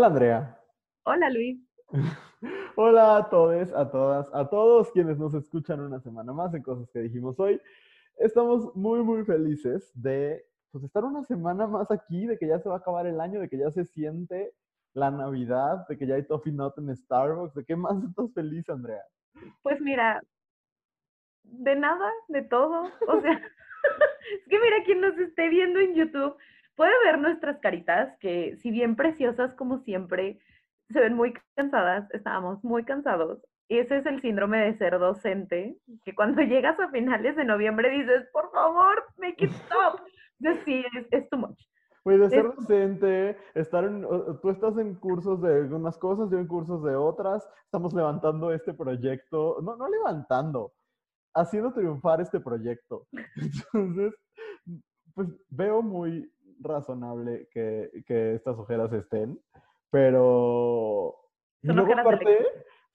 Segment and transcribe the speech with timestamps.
[0.00, 0.58] Hola Andrea.
[1.04, 1.60] Hola Luis.
[2.76, 6.88] Hola a todos, a todas, a todos quienes nos escuchan una semana más en cosas
[6.90, 7.60] que dijimos hoy.
[8.16, 10.42] Estamos muy, muy felices de
[10.72, 13.40] pues, estar una semana más aquí, de que ya se va a acabar el año,
[13.40, 14.54] de que ya se siente
[14.94, 17.52] la Navidad, de que ya hay Toffee Nut en Starbucks.
[17.52, 19.02] ¿De qué más estás feliz, Andrea?
[19.60, 20.22] Pues mira,
[21.42, 22.84] de nada, de todo.
[23.06, 23.32] O sea,
[24.32, 26.38] es que mira, quien nos esté viendo en YouTube
[26.80, 30.40] puede ver nuestras caritas, que si bien preciosas como siempre,
[30.88, 33.38] se ven muy cansadas, estábamos muy cansados.
[33.68, 35.76] Ese es el síndrome de ser docente,
[36.06, 40.00] que cuando llegas a finales de noviembre dices, por favor, make it stop.
[40.64, 41.60] sí, es, es too much.
[42.02, 44.06] Pues de ser docente, estar en,
[44.40, 48.72] tú estás en cursos de algunas cosas, yo en cursos de otras, estamos levantando este
[48.72, 50.72] proyecto, no, no levantando,
[51.34, 53.06] haciendo triunfar este proyecto.
[53.36, 54.14] Entonces,
[55.14, 59.40] pues veo muy razonable que, que estas ojeras estén,
[59.90, 61.16] pero...
[61.62, 62.38] Son ojeras aparte,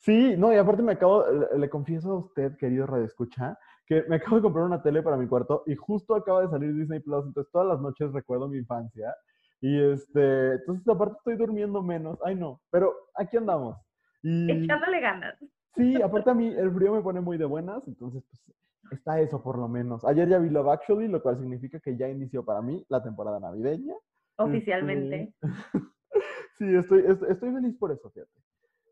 [0.05, 1.25] Sí, no, y aparte me acabo,
[1.57, 5.17] le, confieso a usted, querido Radio Escucha, que me acabo de comprar una tele para
[5.17, 8.57] mi cuarto y justo acaba de salir Disney Plus, entonces todas las noches recuerdo mi
[8.57, 9.13] infancia.
[9.61, 13.77] Y este, entonces aparte estoy durmiendo menos, ay no, pero aquí andamos.
[14.21, 15.35] Y, Echándole ganas.
[15.75, 18.55] Sí, aparte a mí el frío me pone muy de buenas, entonces pues
[18.91, 20.05] está eso por lo menos.
[20.05, 23.39] Ayer ya vi Love Actually, lo cual significa que ya inició para mí la temporada
[23.39, 23.95] navideña.
[24.37, 25.33] Oficialmente.
[25.41, 25.53] Este,
[26.57, 28.41] sí, estoy, estoy, feliz por eso, fíjate.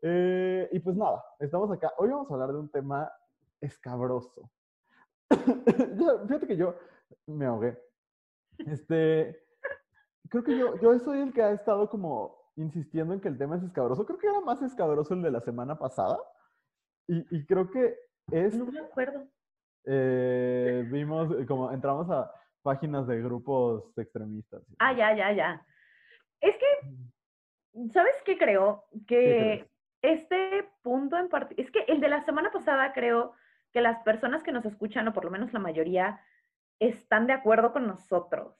[0.02, 1.92] Eh, y pues nada, estamos acá.
[1.98, 3.10] Hoy vamos a hablar de un tema
[3.60, 4.50] escabroso.
[6.26, 6.74] fíjate que yo
[7.26, 7.78] me ahogué.
[8.58, 9.42] Este,
[10.28, 13.56] creo que yo, yo soy el que ha estado como insistiendo en que el tema
[13.56, 14.04] es escabroso.
[14.06, 16.18] Creo que era más escabroso el de la semana pasada.
[17.06, 17.98] Y, y creo que
[18.30, 18.54] es...
[18.54, 19.26] No me acuerdo.
[19.86, 22.30] Eh, vimos eh, como entramos a
[22.62, 24.62] páginas de grupos extremistas.
[24.78, 25.66] Ah, ya, ya, ya.
[26.40, 28.84] Es que, ¿sabes qué creo?
[29.06, 29.68] Que
[30.02, 33.32] este punto en particular, es que el de la semana pasada creo
[33.72, 36.20] que las personas que nos escuchan, o por lo menos la mayoría,
[36.78, 38.56] están de acuerdo con nosotros.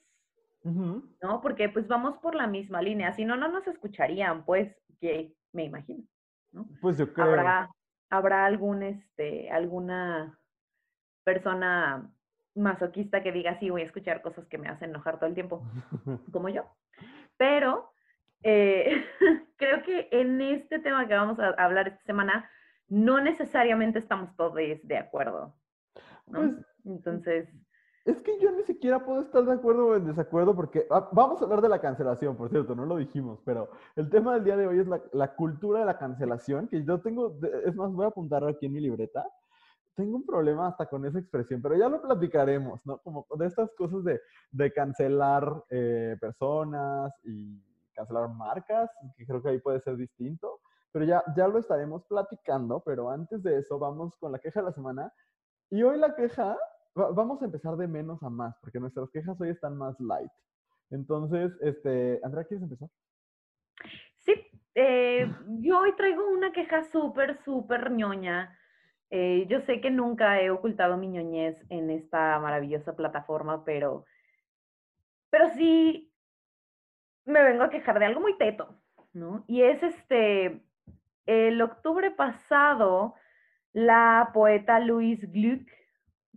[0.62, 1.43] ¿No?
[1.43, 3.12] Porque pues vamos por la misma línea.
[3.12, 6.05] Si no, no nos escucharían, pues, que me imagino.
[6.53, 6.67] ¿no?
[6.81, 7.27] Pues yo creo.
[7.27, 7.71] Habrá,
[8.09, 10.39] habrá algún, este, alguna
[11.25, 12.11] persona
[12.55, 15.62] masoquista que diga, sí, voy a escuchar cosas que me hacen enojar todo el tiempo,
[16.33, 16.65] como yo.
[17.37, 17.91] Pero
[18.43, 19.05] eh,
[19.57, 22.49] creo que en este tema que vamos a hablar esta semana,
[22.89, 25.55] no necesariamente estamos todos de acuerdo.
[26.27, 26.53] Pues,
[26.85, 27.49] Entonces...
[28.05, 31.41] Es que yo ni siquiera puedo estar de acuerdo o en desacuerdo porque ah, vamos
[31.41, 34.59] a hablar de la cancelación, por cierto, no lo dijimos, pero el tema del día
[34.59, 38.05] de hoy es la, la cultura de la cancelación, que yo tengo, es más, voy
[38.05, 39.25] a apuntar aquí en mi libreta,
[39.94, 42.99] tengo un problema hasta con esa expresión, pero ya lo platicaremos, ¿no?
[42.99, 47.62] Como de estas cosas de, de cancelar eh, personas y
[47.94, 50.60] cancelar marcas, que creo que ahí puede ser distinto,
[50.93, 54.66] pero ya, ya lo estaremos platicando, pero antes de eso vamos con la queja de
[54.66, 55.12] la semana.
[55.71, 56.56] Y hoy la queja,
[56.94, 60.31] vamos a empezar de menos a más, porque nuestras quejas hoy están más light.
[60.91, 62.88] Entonces, este, Andrea, ¿quieres empezar?
[64.19, 64.34] Sí,
[64.75, 68.56] eh, yo hoy traigo una queja súper, súper ñoña
[69.11, 74.05] eh, yo sé que nunca he ocultado mi ñoñez en esta maravillosa plataforma, pero,
[75.31, 76.13] pero sí
[77.25, 78.81] me vengo a quejar de algo muy teto,
[79.13, 79.45] ¿no?
[79.47, 80.63] Y es este,
[81.27, 83.15] el octubre pasado,
[83.73, 85.69] la poeta Louise Gluck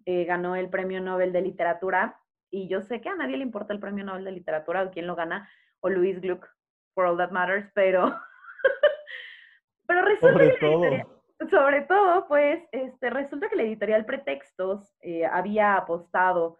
[0.06, 3.74] eh, ganó el Premio Nobel de Literatura, y yo sé que a nadie le importa
[3.74, 5.50] el Premio Nobel de Literatura o quién lo gana,
[5.82, 6.48] o Louise Gluck,
[6.94, 8.18] for all that matters, pero,
[9.88, 11.17] pero resulta que
[11.50, 16.60] sobre todo, pues, este, resulta que la editorial Pretextos eh, había apostado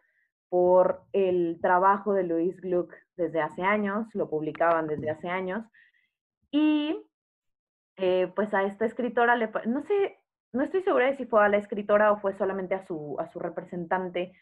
[0.50, 5.66] por el trabajo de Luis Gluck desde hace años, lo publicaban desde hace años,
[6.52, 6.96] y
[7.98, 10.20] eh, pues a esta escritora, le, no sé,
[10.54, 13.28] no estoy segura de si fue a la escritora o fue solamente a su, a
[13.28, 14.34] su representante,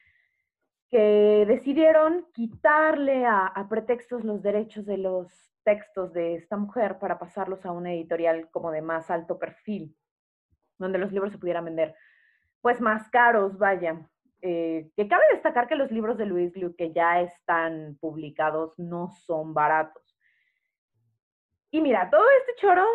[0.91, 5.27] que decidieron quitarle a, a pretextos los derechos de los
[5.63, 9.95] textos de esta mujer para pasarlos a una editorial como de más alto perfil
[10.77, 11.95] donde los libros se pudieran vender,
[12.61, 14.07] pues más caros, vaya.
[14.41, 19.09] Eh, que cabe destacar que los libros de Luis Gluck que ya están publicados no
[19.09, 20.03] son baratos.
[21.71, 22.85] Y mira, todo este choro,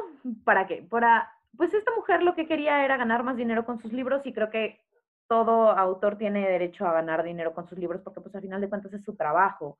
[0.45, 0.87] ¿para qué?
[0.89, 4.33] Para, pues esta mujer lo que quería era ganar más dinero con sus libros y
[4.33, 4.81] creo que
[5.29, 8.69] todo autor tiene derecho a ganar dinero con sus libros porque pues al final de
[8.69, 9.79] cuentas es su trabajo.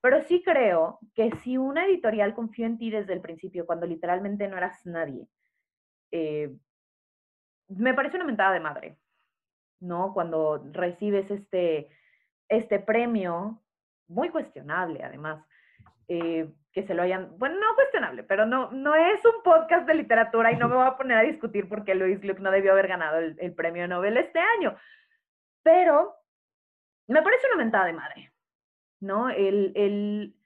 [0.00, 4.48] Pero sí creo que si una editorial confió en ti desde el principio, cuando literalmente
[4.48, 5.28] no eras nadie,
[6.10, 6.56] eh,
[7.70, 8.98] me parece una mentada de madre,
[9.80, 10.12] ¿no?
[10.12, 11.88] Cuando recibes este,
[12.48, 13.62] este premio,
[14.08, 15.44] muy cuestionable además,
[16.08, 19.94] eh, que se lo hayan, bueno, no cuestionable, pero no, no es un podcast de
[19.94, 22.72] literatura y no me voy a poner a discutir por qué Louis Gluck no debió
[22.72, 24.76] haber ganado el, premio Nobel este año.
[25.62, 26.14] Pero
[27.08, 28.32] me parece una mentada de madre,
[29.00, 29.30] ¿no?
[29.30, 30.36] El, el,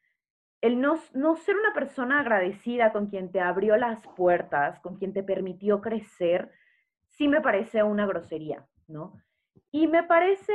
[0.62, 5.12] el no, no, ser una persona agradecida con quien te abrió las puertas, con quien
[5.12, 6.50] te permitió crecer,
[7.16, 9.14] sí me parece una grosería, ¿no?
[9.70, 10.52] Y me parece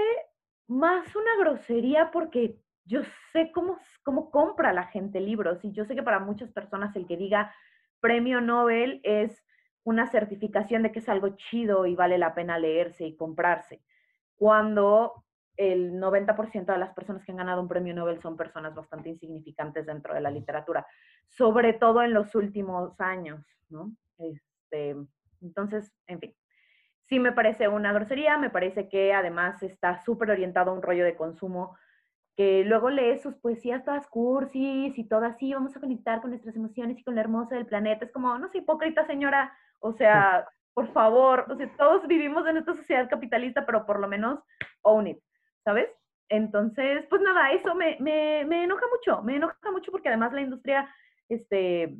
[0.67, 3.01] más una grosería porque yo
[3.31, 7.07] sé cómo, cómo compra la gente libros y yo sé que para muchas personas el
[7.07, 7.53] que diga
[7.99, 9.43] premio Nobel es
[9.83, 13.81] una certificación de que es algo chido y vale la pena leerse y comprarse,
[14.35, 15.25] cuando
[15.57, 19.85] el 90% de las personas que han ganado un premio Nobel son personas bastante insignificantes
[19.85, 20.85] dentro de la literatura,
[21.27, 23.91] sobre todo en los últimos años, ¿no?
[24.17, 24.95] Este,
[25.41, 26.35] entonces, en fin,
[27.09, 31.03] sí me parece una grosería, me parece que además está súper orientado a un rollo
[31.03, 31.75] de consumo
[32.37, 36.55] que luego lee sus poesías todas cursis y todas así, vamos a conectar con nuestras
[36.55, 38.05] emociones y con lo hermoso del planeta.
[38.05, 42.57] Es como, no sé, hipócrita señora, o sea, por favor, o sea, todos vivimos en
[42.57, 44.39] esta sociedad capitalista, pero por lo menos
[44.83, 45.19] own it,
[45.65, 45.89] ¿sabes?
[46.29, 50.41] Entonces, pues nada, eso me, me, me enoja mucho, me enoja mucho porque además la
[50.41, 50.87] industria
[51.27, 51.97] este,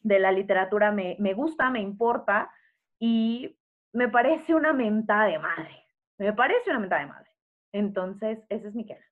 [0.00, 2.52] de la literatura me, me gusta, me importa
[3.00, 3.56] y
[3.92, 5.84] me parece una mentada de madre.
[6.18, 7.30] Me parece una mentada de madre.
[7.72, 9.04] Entonces, esa es mi queja.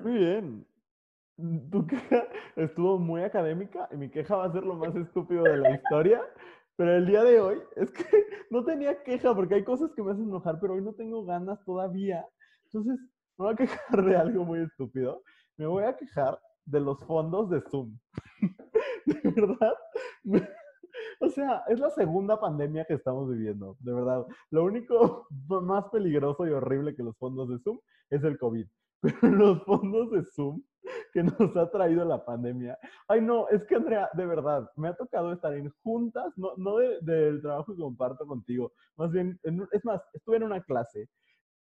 [0.00, 0.66] Muy bien.
[1.70, 2.26] Tu queja
[2.56, 6.22] estuvo muy académica y mi queja va a ser lo más estúpido de la historia.
[6.76, 8.04] Pero el día de hoy es que
[8.50, 11.62] no tenía queja porque hay cosas que me hacen enojar, pero hoy no tengo ganas
[11.64, 12.26] todavía.
[12.64, 12.98] Entonces,
[13.38, 15.22] me voy a quejar de algo muy estúpido.
[15.56, 17.98] Me voy a quejar de los fondos de Zoom.
[19.06, 19.74] de verdad,
[21.22, 24.26] o sea, es la segunda pandemia que estamos viviendo, de verdad.
[24.50, 27.78] Lo único más peligroso y horrible que los fondos de Zoom
[28.10, 28.66] es el COVID.
[29.00, 30.62] Pero los fondos de Zoom
[31.12, 32.76] que nos ha traído la pandemia.
[33.06, 36.76] Ay, no, es que Andrea, de verdad, me ha tocado estar en juntas, no, no
[36.78, 41.08] del trabajo que comparto contigo, más bien, es más, estuve en una clase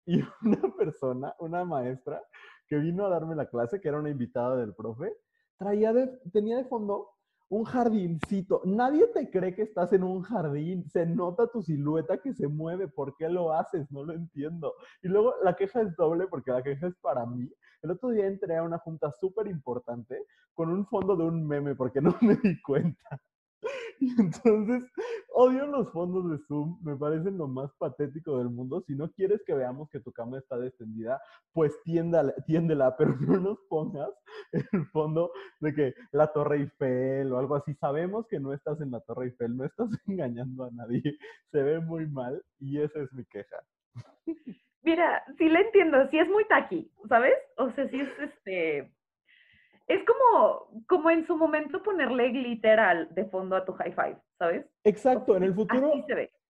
[0.06, 2.22] y una persona, una maestra,
[2.68, 5.12] que vino a darme la clase, que era una invitada del profe,
[5.58, 7.10] traía de, tenía de fondo
[7.52, 8.62] un jardincito.
[8.64, 10.90] Nadie te cree que estás en un jardín.
[10.90, 12.88] Se nota tu silueta que se mueve.
[12.88, 13.92] ¿Por qué lo haces?
[13.92, 14.74] No lo entiendo.
[15.04, 17.52] Y luego la queja es doble porque la queja es para mí.
[17.82, 21.76] El otro día entré a una junta súper importante con un fondo de un meme
[21.76, 23.22] porque no me di cuenta.
[24.18, 24.84] Entonces,
[25.34, 28.84] odio los fondos de Zoom, me parecen lo más patético del mundo.
[28.88, 31.22] Si no quieres que veamos que tu cama está descendida,
[31.54, 32.34] pues tiéndela,
[32.98, 34.10] pero no nos pongas
[34.52, 37.76] el fondo de que la Torre Eiffel o algo así.
[37.76, 41.04] Sabemos que no estás en la Torre Eiffel, no estás engañando a nadie.
[41.52, 43.58] Se ve muy mal y esa es mi queja.
[44.82, 47.36] Mira, sí la entiendo, sí es muy taqui, ¿sabes?
[47.58, 48.92] O sea, sí es este
[49.92, 54.66] es como, como en su momento ponerle glitter de fondo a tu high five, ¿sabes?
[54.86, 55.92] Exacto, en el futuro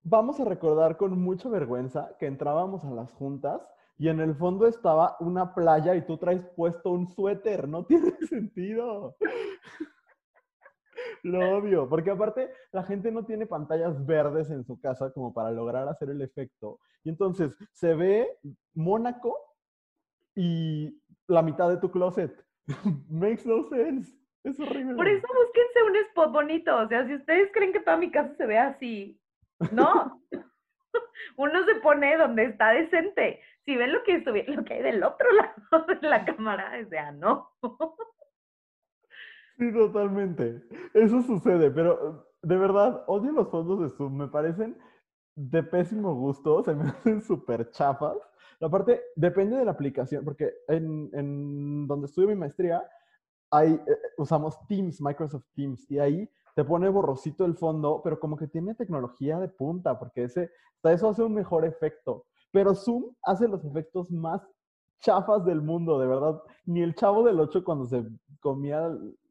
[0.04, 3.60] vamos a recordar con mucha vergüenza que entrábamos a las juntas
[3.98, 8.12] y en el fondo estaba una playa y tú traes puesto un suéter, no tiene
[8.28, 9.16] sentido.
[11.24, 15.50] Lo obvio, porque aparte la gente no tiene pantallas verdes en su casa como para
[15.50, 16.78] lograr hacer el efecto.
[17.02, 18.38] Y entonces se ve
[18.74, 19.36] Mónaco
[20.34, 22.32] y la mitad de tu closet.
[23.10, 24.12] Makes no sense.
[24.44, 24.96] Es horrible.
[24.96, 26.76] Por eso búsquense un spot bonito.
[26.76, 29.20] O sea, si ustedes creen que toda mi casa se ve así,
[29.70, 30.20] no.
[31.36, 33.40] Uno se pone donde está decente.
[33.64, 35.26] Si ven lo que, lo que hay del otro
[35.70, 37.50] lado de la cámara, o sea, no.
[39.58, 40.62] Sí, totalmente.
[40.94, 44.16] Eso sucede, pero de verdad, odio los fondos de Zoom.
[44.16, 44.76] Me parecen
[45.36, 48.16] de pésimo gusto, se me hacen súper chafas.
[48.62, 52.82] Aparte, depende de la aplicación, porque en, donde estudio mi maestría,
[53.50, 58.36] hay, eh, usamos Teams, Microsoft Teams, y ahí te pone borrosito el fondo, pero como
[58.36, 60.50] que tiene tecnología de punta, porque ese,
[60.84, 62.26] eso hace un mejor efecto.
[62.52, 64.42] Pero Zoom hace los efectos más
[65.00, 66.40] chafas del mundo, de verdad.
[66.64, 68.04] Ni el chavo del 8 cuando se
[68.40, 68.88] comía,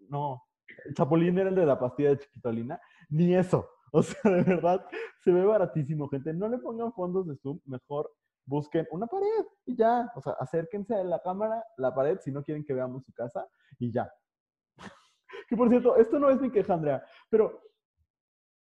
[0.10, 0.44] no,
[0.86, 3.68] el chapulín era el de la pastilla de chiquitolina, ni eso.
[3.94, 4.86] O sea, de verdad,
[5.22, 6.34] se ve baratísimo, gente.
[6.34, 8.10] No le pongan fondos de Zoom, mejor
[8.46, 10.12] busquen una pared y ya.
[10.16, 13.48] O sea, acérquense a la cámara, la pared, si no quieren que veamos su casa
[13.80, 14.12] y ya.
[15.50, 17.62] que por cierto, esto no es mi queja, Andrea, pero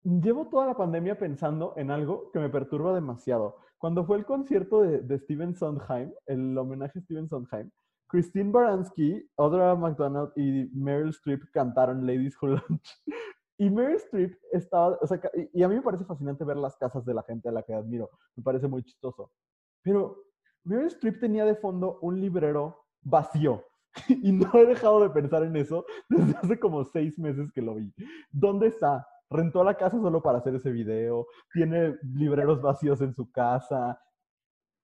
[0.03, 3.57] llevo toda la pandemia pensando en algo que me perturba demasiado.
[3.77, 7.71] Cuando fue el concierto de, de Steven Sondheim, el homenaje a Steven Sondheim,
[8.11, 13.03] Christine Baranski, Audra McDonald y Meryl Streep cantaron Ladies Who Lunch.
[13.57, 15.21] Y Meryl Streep estaba, o sea,
[15.53, 17.75] y a mí me parece fascinante ver las casas de la gente a la que
[17.75, 19.31] admiro, me parece muy chistoso.
[19.83, 20.17] Pero
[20.63, 23.65] Meryl Streep tenía de fondo un librero vacío.
[24.07, 27.75] y no he dejado de pensar en eso desde hace como seis meses que lo
[27.75, 27.93] vi.
[28.31, 29.07] ¿Dónde está?
[29.29, 34.01] Rentó la casa solo para hacer ese video, tiene libreros vacíos en su casa.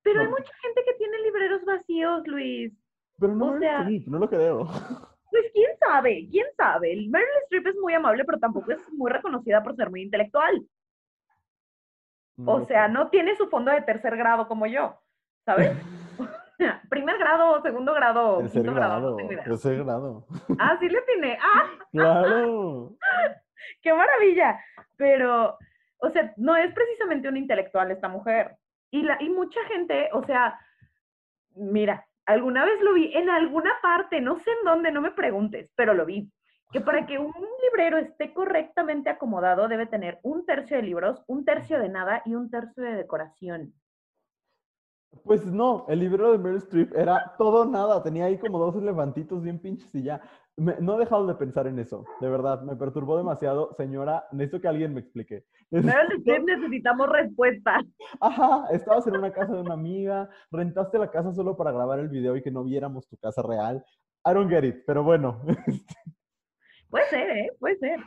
[0.04, 2.74] Pero hay mucha gente que tiene libreros vacíos, Luis.
[3.20, 4.68] Pero no, o sea, no lo creo.
[5.30, 6.96] Pues quién sabe, quién sabe.
[7.10, 10.66] Meryl Streep es muy amable, pero tampoco es muy reconocida por ser muy intelectual.
[12.46, 15.00] O sea, no tiene su fondo de tercer grado como yo,
[15.46, 15.72] ¿sabes?
[16.89, 20.25] Primer grado, segundo grado, tercer quinto grado, Tercer grado.
[20.60, 21.38] Ah, sí le tiene.
[21.41, 21.70] ¡Ah!
[21.91, 22.91] Claro.
[23.82, 24.60] ¡Qué maravilla!
[24.96, 25.58] Pero,
[26.00, 28.56] o sea, no es precisamente una intelectual esta mujer.
[28.91, 30.60] Y, la, y mucha gente, o sea,
[31.56, 35.70] mira, alguna vez lo vi en alguna parte, no sé en dónde, no me preguntes,
[35.75, 36.32] pero lo vi.
[36.71, 37.33] Que para que un
[37.63, 42.36] librero esté correctamente acomodado debe tener un tercio de libros, un tercio de nada y
[42.36, 43.74] un tercio de decoración.
[45.24, 49.41] Pues no, el libro de Meryl Streep era todo nada, tenía ahí como dos elefantitos
[49.41, 50.21] bien pinches y ya.
[50.57, 53.74] no he dejado de pensar en eso, de verdad, me perturbó demasiado.
[53.74, 55.45] Señora, necesito que alguien me explique.
[55.71, 57.79] Meryl Streep necesitamos respuesta.
[58.19, 62.09] Ajá, estabas en una casa de una amiga, rentaste la casa solo para grabar el
[62.09, 63.83] video y que no viéramos tu casa real.
[64.25, 65.41] I don't get it, pero bueno.
[66.89, 67.50] Puede ser, ¿eh?
[67.60, 68.00] Puede ser.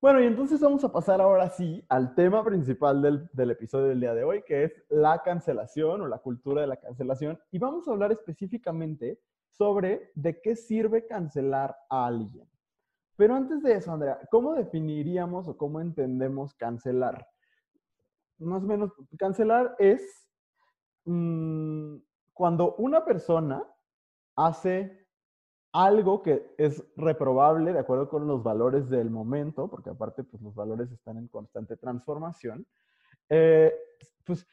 [0.00, 4.14] Bueno, y entonces vamos a pasar ahora sí al tema principal del, episodio del día
[4.14, 7.38] de hoy, que es la cancelación o la cultura de la cancelación.
[7.52, 12.48] Y vamos a hablar específicamente sobre de qué sirve cancelar a alguien.
[13.14, 17.28] Pero antes de eso, Andrea, ¿cómo definiríamos o cómo entendemos cancelar?
[18.38, 20.28] Más o menos, cancelar es
[21.04, 21.98] mm,
[22.32, 23.62] cuando una persona
[24.34, 25.01] hace
[25.72, 30.54] algo que es reprobable de acuerdo con los valores del momento, porque aparte pues los
[30.54, 32.66] valores están en constante transformación,
[33.28, 33.74] eh,
[34.24, 34.46] pues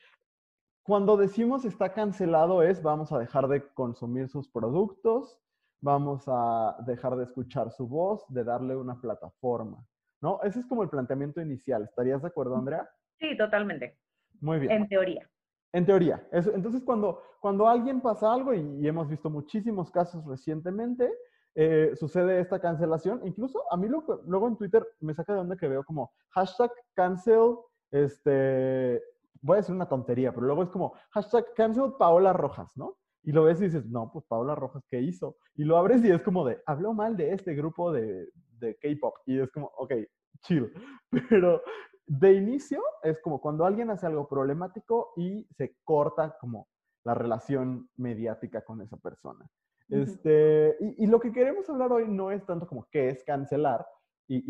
[0.83, 5.37] cuando decimos está cancelado es vamos a dejar de consumir sus productos,
[5.81, 9.85] vamos a dejar de escuchar su voz, de darle una plataforma,
[10.21, 10.39] ¿no?
[10.43, 11.83] Ese es como el planteamiento inicial.
[11.83, 12.89] ¿Estarías de acuerdo, Andrea?
[13.19, 13.97] Sí, totalmente.
[14.39, 14.71] Muy bien.
[14.71, 15.29] En teoría.
[15.71, 16.27] En teoría.
[16.31, 21.11] entonces, cuando, cuando alguien pasa algo, y, hemos visto muchísimos casos recientemente,
[21.55, 23.21] eh, sucede esta cancelación.
[23.25, 27.57] Incluso a mí luego en Twitter me saca de onda que veo como hashtag cancel,
[27.91, 29.01] este,
[29.41, 32.97] voy a decir una tontería, pero luego es como hashtag cancel Paola Rojas, ¿no?
[33.23, 35.37] Y lo ves y dices, no, pues Paola Rojas, ¿qué hizo?
[35.55, 39.15] Y lo abres y es como de, habló mal de este grupo de, de K-pop.
[39.25, 39.93] Y es como, ok,
[40.41, 40.71] chill.
[41.29, 41.61] Pero
[42.05, 46.67] de inicio es como cuando alguien hace algo problemático y se corta como
[47.03, 49.47] la relación mediática con esa persona.
[49.89, 53.85] este, y, lo que queremos hablar hoy no es tanto como qué es cancelar,
[54.31, 54.43] y,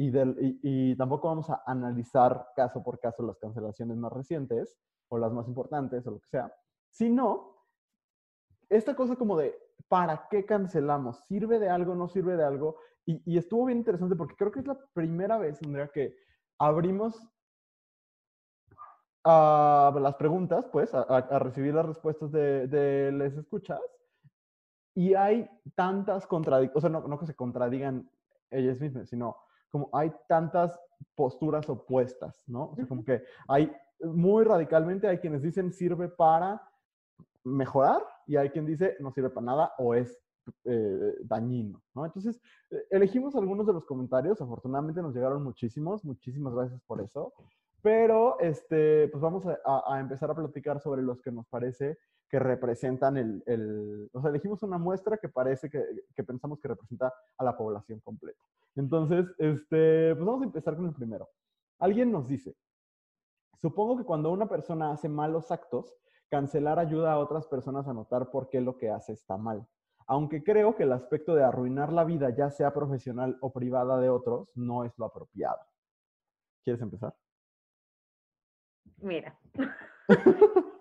[0.61, 4.77] y, tampoco vamos a analizar caso por caso las cancelaciones más recientes
[5.07, 6.53] o las más importantes o lo que sea,
[6.91, 7.55] sino
[8.67, 11.23] esta cosa como de ¿para qué cancelamos?
[11.27, 11.95] ¿Sirve de algo?
[11.95, 12.77] ¿No sirve de algo?
[13.09, 16.15] Y, estuvo bien interesante porque creo que es la primera vez, Andrea, que
[16.59, 17.27] abrimos
[19.23, 23.79] a las preguntas, pues, a, recibir las respuestas de, de, les escuchas.
[24.93, 28.07] Y hay tantas contradicciones, o sea, no, no que se contradigan
[28.51, 29.35] ellas mismas, sino
[29.71, 30.79] como hay tantas
[31.15, 32.65] posturas opuestas, ¿no?
[32.65, 36.61] O sea, como que hay muy radicalmente, hay quienes dicen sirve para
[37.43, 40.19] mejorar y hay quien dice no sirve para nada o es
[40.65, 42.05] eh, dañino, ¿no?
[42.05, 42.39] Entonces,
[42.71, 47.33] eh, elegimos algunos de los comentarios, afortunadamente nos llegaron muchísimos, muchísimas gracias por eso.
[47.81, 53.17] Pero este, pues vamos a, empezar a platicar sobre los que nos parece que representan
[53.17, 57.43] el, el, o sea, elegimos una muestra que parece que, que, pensamos que representa a
[57.43, 58.41] la población completa.
[58.75, 61.29] Entonces, este, pues vamos a empezar con el primero.
[61.79, 62.53] Alguien nos dice,
[63.61, 65.95] supongo que cuando una persona hace malos actos,
[66.29, 69.67] cancelar ayuda a otras personas a notar por qué lo que hace está mal.
[70.09, 74.09] Aunque creo que el aspecto de arruinar la vida, ya sea profesional o privada de
[74.09, 75.59] otros, no es lo apropiado.
[76.63, 77.13] ¿Quieres empezar?
[78.97, 79.37] Mira.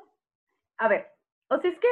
[0.79, 1.09] a ver,
[1.51, 1.89] o sea, es que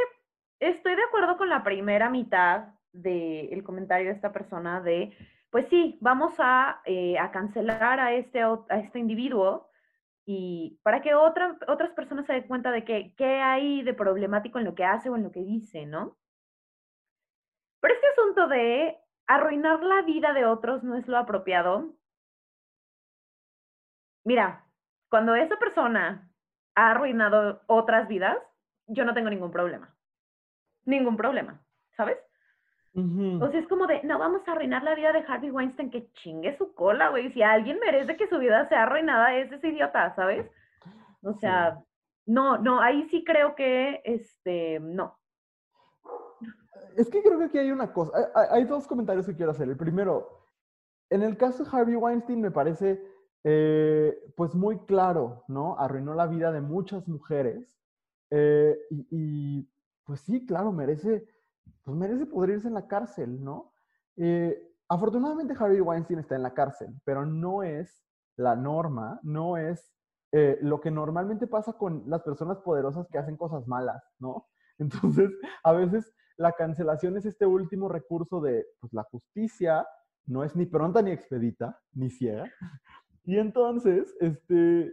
[0.61, 5.15] estoy de acuerdo con la primera mitad del comentario de esta persona de,
[5.51, 9.69] pues sí, vamos a, eh, a cancelar a este, a este individuo
[10.25, 14.59] y para que otra, otras personas se den cuenta de que, qué hay de problemático
[14.59, 16.17] en lo que hace o en lo que dice, ¿no?
[18.37, 21.95] De arruinar la vida de otros no es lo apropiado.
[24.25, 24.67] Mira,
[25.09, 26.31] cuando esa persona
[26.75, 28.37] ha arruinado otras vidas,
[28.87, 29.97] yo no tengo ningún problema.
[30.85, 31.65] Ningún problema,
[31.97, 32.19] ¿sabes?
[32.95, 36.11] O sea, es como de, no vamos a arruinar la vida de Harvey Weinstein, que
[36.13, 37.31] chingue su cola, güey.
[37.33, 40.51] Si alguien merece que su vida sea arruinada, es ese idiota, ¿sabes?
[41.23, 41.79] O sea,
[42.25, 45.19] no, no, ahí sí creo que, este, no.
[46.97, 49.69] Es que creo que aquí hay una cosa, hay, dos comentarios que quiero hacer.
[49.69, 50.47] El primero,
[51.11, 53.03] en el caso de Harvey Weinstein me parece
[53.45, 55.79] eh, pues muy claro, ¿no?
[55.79, 57.77] Arruinó la vida de muchas mujeres
[58.31, 59.71] eh, y,
[60.05, 61.29] pues sí, claro, merece,
[61.85, 63.73] pues merece irse en la cárcel, ¿no?
[64.17, 68.05] Eh, afortunadamente Harvey Weinstein está en la cárcel, pero no es
[68.37, 69.93] la norma, no es
[70.61, 74.49] lo que normalmente pasa con las personas poderosas que hacen cosas malas, ¿no?
[74.79, 75.31] Entonces,
[75.65, 79.87] a veces la cancelación es este último recurso de pues, la justicia,
[80.27, 82.45] no es ni pronta ni expedita, ni ciega.
[83.25, 84.93] Y entonces, este,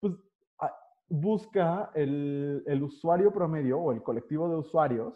[0.00, 0.14] pues,
[1.08, 5.14] busca el, el usuario promedio o el colectivo de usuarios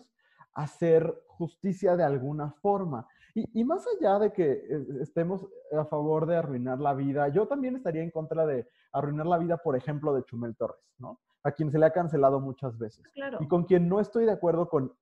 [0.55, 3.07] hacer justicia de alguna forma.
[3.35, 7.47] Y, y, más allá de que eh, estemos a favor de arruinar la vida, yo
[7.47, 11.21] también estaría en contra de arruinar la vida, por ejemplo, de Chumel Torres, ¿no?
[11.45, 13.07] A quien se le ha cancelado muchas veces.
[13.15, 13.39] Claro.
[13.41, 14.93] Y con quien no estoy de acuerdo con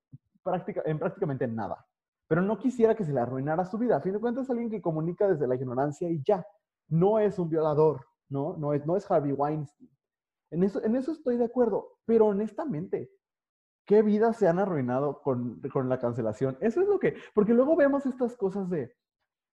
[0.84, 1.84] en prácticamente nada.
[2.28, 3.96] Pero no quisiera que se le arruinara su vida.
[3.96, 6.44] A fin de cuentas, es alguien que comunica desde la ignorancia y ya.
[6.88, 8.56] No es un violador, ¿no?
[8.56, 9.90] No es, no es Harvey Weinstein.
[10.50, 11.98] En eso, en eso estoy de acuerdo.
[12.04, 13.10] Pero honestamente,
[13.86, 16.56] ¿qué vidas se han arruinado con, con la cancelación?
[16.60, 17.16] Eso es lo que.
[17.34, 18.92] Porque luego vemos estas cosas de.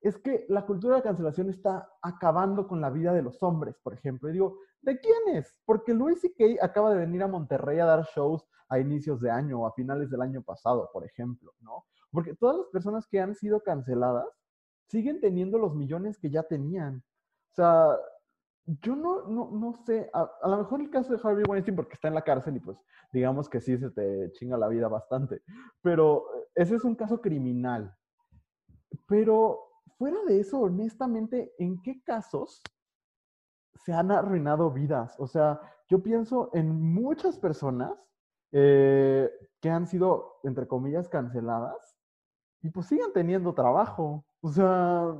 [0.04, 3.80] Es que la cultura de la cancelación está acabando con la vida de los hombres,
[3.82, 4.30] por ejemplo.
[4.30, 5.56] Y digo, ¿de quiénes?
[5.66, 6.64] Porque Luis C.K.
[6.64, 10.10] acaba de venir a Monterrey a dar shows a inicios de año o a finales
[10.10, 11.86] del año pasado, por ejemplo, ¿no?
[12.12, 14.28] Porque todas las personas que han sido canceladas
[14.88, 17.04] siguen teniendo los millones que ya tenían.
[17.52, 17.98] O sea,
[18.66, 22.08] yo no, no, no sé, a, lo mejor el caso de Harvey Weinstein porque está
[22.08, 22.78] en la cárcel y pues
[23.12, 25.42] digamos que sí se te chinga la vida bastante,
[25.82, 27.96] pero ese es un caso criminal.
[29.08, 29.73] Pero
[30.04, 32.62] fuera de eso, honestamente, ¿en qué casos
[33.86, 35.16] se han arruinado vidas?
[35.18, 37.94] O sea, yo pienso en muchas personas
[38.52, 39.32] eh,
[39.62, 41.96] que han sido, entre comillas, canceladas
[42.62, 44.26] y pues sigan teniendo trabajo.
[44.42, 45.16] O sea,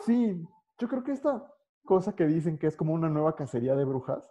[0.00, 0.46] sí,
[0.76, 1.50] yo creo que esta
[1.86, 4.30] cosa que dicen que es como una nueva cacería de brujas,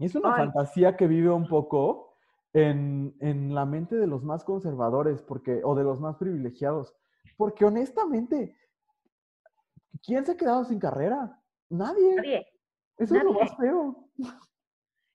[0.00, 2.16] es una fantasía que vive un poco
[2.54, 6.96] en, en, la mente de los más conservadores porque, o de los más privilegiados.
[7.36, 8.56] Porque honestamente,
[10.02, 11.40] ¿quién se ha quedado sin carrera?
[11.68, 12.16] Nadie.
[12.16, 12.46] Nadie.
[12.98, 14.08] Eso es lo más feo.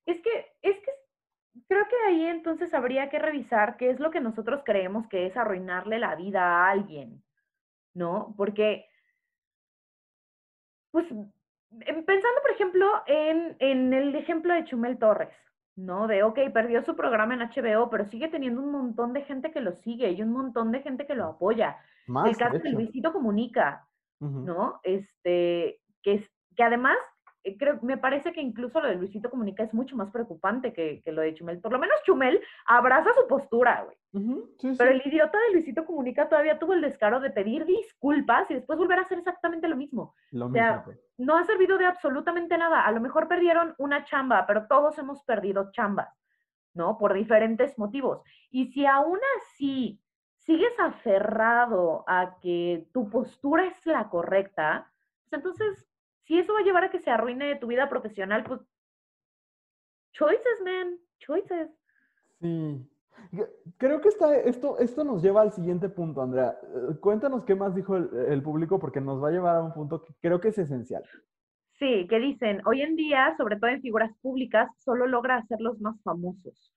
[0.05, 0.91] Es que, es que
[1.67, 5.37] creo que ahí entonces habría que revisar qué es lo que nosotros creemos que es
[5.37, 7.23] arruinarle la vida a alguien,
[7.93, 8.33] ¿no?
[8.37, 8.87] Porque,
[10.91, 15.35] pues, em, pensando, por ejemplo, en, en el ejemplo de Chumel Torres,
[15.75, 16.07] ¿no?
[16.07, 19.61] De, ok, perdió su programa en HBO, pero sigue teniendo un montón de gente que
[19.61, 21.77] lo sigue y un montón de gente que lo apoya.
[22.07, 23.87] El caso de, Luisito Comunica,
[24.19, 24.79] ¿no?
[24.83, 26.97] Este, que, que además
[27.45, 31.03] eh, creo, me parece que incluso lo de Luisito Comunica es mucho más preocupante que,
[31.05, 31.59] lo de Chumel.
[31.59, 33.97] Por lo menos Chumel abraza su postura, güey.
[34.77, 38.79] Pero el idiota de Luisito Comunica todavía tuvo el descaro de pedir disculpas y después
[38.79, 40.15] volver a hacer exactamente lo mismo.
[40.31, 40.97] Lo o sea, pues.
[41.17, 42.83] no ha servido de absolutamente nada.
[42.83, 46.09] A lo mejor perdieron una chamba, pero todos hemos perdido chambas,
[46.73, 46.97] ¿no?
[46.97, 48.23] Por diferentes motivos.
[48.49, 50.01] Y si aún así
[50.45, 54.91] sigues aferrado a que tu postura es la correcta,
[55.23, 55.87] pues entonces
[56.25, 58.61] si eso va a llevar a que se arruine tu vida profesional, pues
[60.13, 61.69] choices, man, choices.
[62.39, 62.89] Sí.
[63.77, 66.57] Creo que está, esto, esto nos lleva al siguiente punto, Andrea.
[66.63, 70.03] Eh, cuéntanos qué más dijo el, público porque nos va a llevar a un punto
[70.03, 71.03] que creo que es esencial.
[71.79, 76.01] Sí, que dicen, hoy en día, sobre todo en figuras públicas, solo logra hacerlos más
[76.03, 76.73] famosos.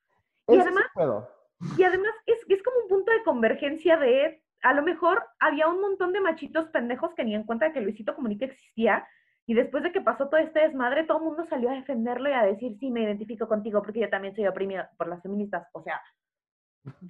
[0.49, 1.29] Y además, puedo.
[1.77, 5.81] Y además es, es como un punto de convergencia de, a lo mejor había un
[5.81, 9.07] montón de machitos pendejos que ni en cuenta de que Luisito Comunica existía
[9.49, 12.33] y después de que pasó todo este desmadre, todo el mundo salió a defenderlo y
[12.33, 15.67] a decir, sí, me identifico contigo porque yo también soy oprimida por las feministas.
[15.73, 15.99] O sea,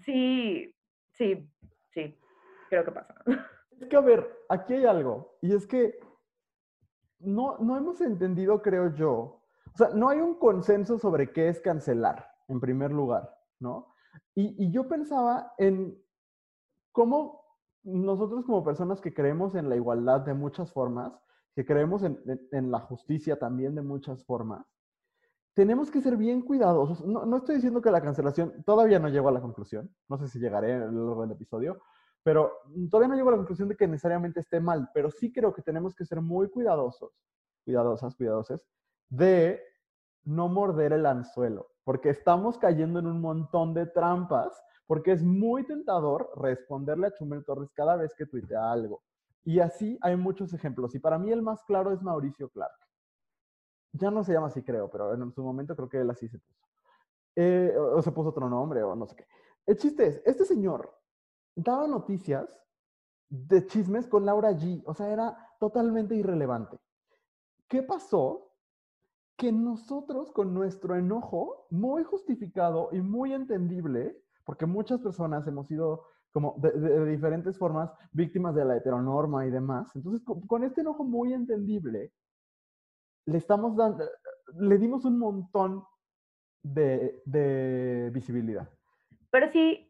[0.04, 0.72] sí,
[1.14, 1.50] sí,
[1.90, 2.16] sí,
[2.70, 3.14] creo que pasa.
[3.80, 5.36] Es que, a ver, aquí hay algo.
[5.42, 5.98] Y es que
[7.18, 9.42] no, no hemos entendido, creo yo.
[9.74, 13.94] O sea, no hay un consenso sobre qué es cancelar, en primer lugar, ¿no?
[14.40, 16.00] Y, yo pensaba en
[16.92, 17.42] cómo
[17.82, 21.12] nosotros como personas que creemos en la igualdad de muchas formas,
[21.56, 24.64] que creemos en, la justicia también de muchas formas,
[25.54, 27.04] tenemos que ser bien cuidadosos.
[27.04, 30.38] No, estoy diciendo que la cancelación, todavía no llego a la conclusión, no sé si
[30.38, 31.80] llegaré a lo largo del episodio,
[32.22, 32.52] pero
[32.88, 35.62] todavía no llego a la conclusión de que necesariamente esté mal, pero sí creo que
[35.62, 37.10] tenemos que ser muy cuidadosos,
[37.64, 38.60] cuidadosas, cuidadoses,
[39.08, 39.60] de
[40.22, 45.64] no morder el anzuelo, porque estamos cayendo en un montón de trampas, porque es muy
[45.64, 49.02] tentador responderle a Chumel Torres cada vez que tuitea algo.
[49.42, 50.94] Y así hay muchos ejemplos.
[50.94, 52.78] Y para mí el más claro es Mauricio Clark.
[53.92, 56.38] Ya no se llama así, creo, pero en su momento creo que él así se
[56.38, 56.60] puso.
[57.36, 59.26] Eh, o, se puso otro nombre o no sé qué.
[59.64, 60.94] El chiste es, este señor
[61.54, 62.54] daba noticias
[63.30, 64.82] de chismes con Laura G.
[64.84, 66.78] O sea, era totalmente irrelevante.
[67.66, 68.47] ¿Qué pasó?
[69.38, 76.04] Que nosotros con nuestro enojo, muy justificado y muy entendible, porque muchas personas hemos sido
[76.32, 81.32] como de, diferentes formas víctimas de la heteronorma y demás, entonces con, este enojo muy
[81.32, 82.12] entendible,
[83.24, 84.04] le estamos dando,
[84.58, 85.84] le dimos un montón
[86.62, 88.68] de, de visibilidad.
[89.30, 89.88] Pero sí,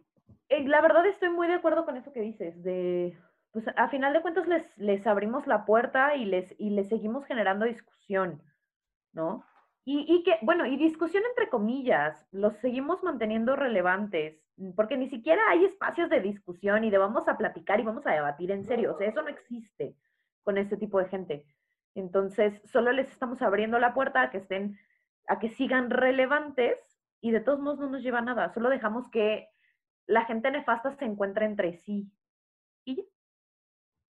[0.48, 3.18] eh, la verdad estoy muy de acuerdo con eso que dices, de
[3.52, 7.24] pues a final de cuentas les, les abrimos la puerta y les, y les seguimos
[7.24, 8.42] generando discusión,
[9.12, 9.44] ¿no?
[9.84, 14.38] Y, y, que, bueno, y discusión entre comillas, los seguimos manteniendo relevantes,
[14.76, 18.12] porque ni siquiera hay espacios de discusión y de vamos a platicar y vamos a
[18.12, 19.96] debatir en serio, o sea, eso no existe
[20.42, 21.46] con este tipo de gente.
[21.94, 24.78] Entonces, solo les estamos abriendo la puerta a que estén,
[25.26, 26.78] a que sigan relevantes
[27.20, 29.48] y de todos modos no nos lleva a nada, solo dejamos que
[30.06, 32.10] la gente nefasta se encuentre entre sí.
[32.84, 33.08] Y.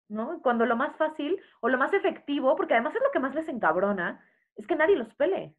[0.07, 0.41] ¿no?
[0.41, 3.47] Cuando lo más fácil o lo más efectivo, porque además es lo que más les
[3.47, 4.23] encabrona,
[4.59, 5.55] es que nadie los pele.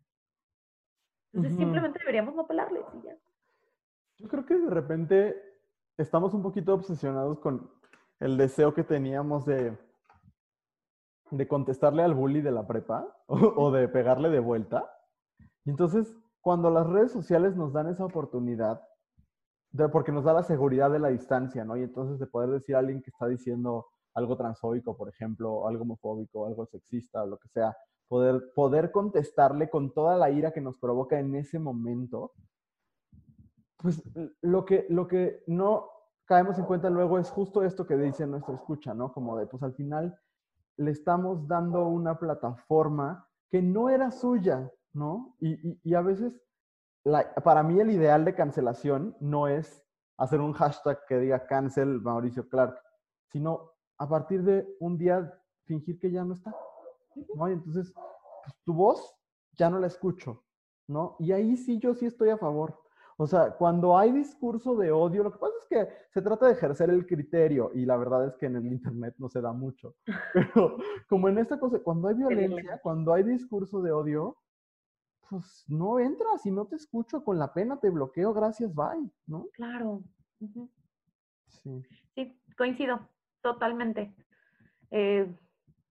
[1.33, 3.17] Entonces simplemente deberíamos no pelarles y ya.
[4.19, 5.43] Yo creo que de repente
[5.97, 7.71] estamos un poquito obsesionados con
[8.19, 9.77] el deseo que teníamos de,
[11.31, 14.93] de contestarle al bully de la prepa o, de pegarle de vuelta.
[15.65, 18.83] Y entonces, cuando las redes sociales nos dan esa oportunidad,
[19.71, 21.77] de, porque nos da la seguridad de la distancia, ¿no?
[21.79, 25.85] Y entonces de poder decir a alguien que está diciendo algo transfóbico, por ejemplo, algo
[25.85, 27.75] homofóbico, algo sexista, lo que sea,
[28.11, 32.33] poder, poder contestarle con toda la ira que nos provoca en ese momento,
[33.77, 34.03] pues
[34.43, 35.89] lo que, lo que no
[36.25, 39.13] caemos en cuenta luego es justo esto que dice nuestra escucha, ¿no?
[39.13, 40.19] Como de, pues al final
[40.77, 45.37] le estamos dando una plataforma que no era suya, ¿no?
[45.39, 46.33] Y, y, a veces,
[47.45, 49.85] para mí el ideal de cancelación no es
[50.17, 52.77] hacer un hashtag que diga cancel Mauricio Clark,
[53.29, 55.33] sino a partir de un día
[55.65, 56.53] fingir que ya no está.
[57.35, 57.49] ¿No?
[57.49, 59.15] Y entonces, pues, tu voz
[59.53, 60.45] ya no la escucho,
[60.89, 61.17] ¿no?
[61.19, 62.79] Y ahí sí yo sí estoy a favor.
[63.17, 66.53] O sea, cuando hay discurso de odio, lo que pasa es que se trata de
[66.53, 69.95] ejercer el criterio y la verdad es que en el Internet no se da mucho.
[70.33, 74.39] Pero como en esta cosa, cuando hay violencia, cuando hay discurso de odio,
[75.29, 79.49] pues no entras y no te escucho, con la pena te bloqueo, gracias, bye, ¿no?
[79.53, 80.03] Claro.
[81.49, 81.83] Sí.
[82.15, 83.07] Sí, coincido.
[83.43, 84.15] Totalmente.
[84.91, 85.31] Eh,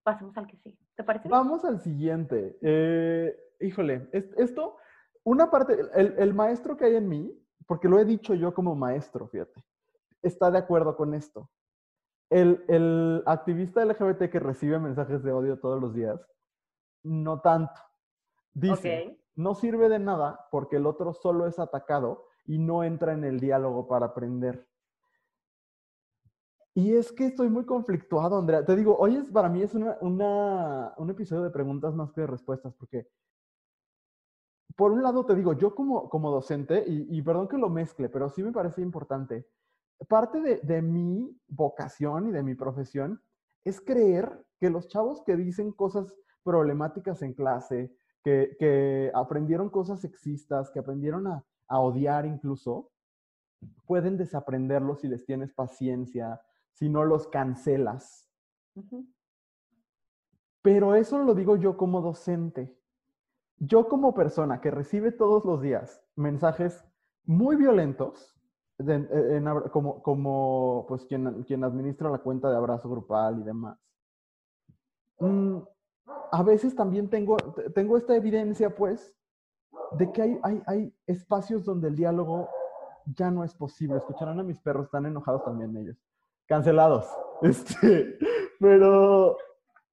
[0.04, 0.78] pasemos al que sí.
[1.00, 1.30] ¿Te parece?
[1.30, 2.58] Vamos al siguiente.
[2.62, 4.76] Eh, híjole, esto,
[5.24, 9.30] una parte, el, maestro que hay en mí, porque lo he dicho yo como maestro,
[9.30, 9.64] fíjate,
[10.22, 11.50] está de acuerdo con esto.
[12.30, 16.20] El, el activista LGBT que recibe mensajes de odio todos los días,
[17.02, 17.80] no tanto.
[18.52, 23.24] Dice, no sirve de nada porque el otro solo es atacado y no entra en
[23.24, 24.68] el diálogo para aprender.
[26.76, 28.64] Y es que estoy muy conflictuado, Andrea.
[28.66, 29.98] Te digo, hoy es, para mí es una,
[30.98, 33.08] un episodio de preguntas más que de respuestas, porque
[34.76, 38.30] por un lado te digo, yo como, como docente, y, perdón que lo mezcle, pero
[38.30, 39.46] sí me parece importante,
[40.08, 43.22] parte de, de mi vocación y de mi profesión
[43.66, 50.00] es creer que los chavos que dicen cosas problemáticas en clase, que, que aprendieron cosas
[50.00, 52.92] sexistas, que aprendieron a, a odiar incluso,
[53.86, 56.42] pueden desaprenderlo si les tienes paciencia,
[56.80, 58.32] si no los cancelas.
[60.62, 62.74] Pero eso lo digo yo como docente.
[63.58, 66.86] Yo como persona que recibe todos los días mensajes
[67.26, 68.34] muy violentos,
[69.74, 73.78] como, como pues quien, quien, administra la cuenta de abrazo grupal y demás.
[75.20, 75.58] Mm,
[76.32, 77.36] a veces también tengo,
[77.76, 79.14] tengo esta evidencia, pues,
[79.98, 82.48] de que hay, hay, hay espacios donde el diálogo
[83.06, 83.98] ya no es posible.
[83.98, 85.98] Escucharán a mis perros, están enojados también ellos
[86.50, 87.08] cancelados.
[87.42, 88.18] Este,
[88.60, 89.38] pero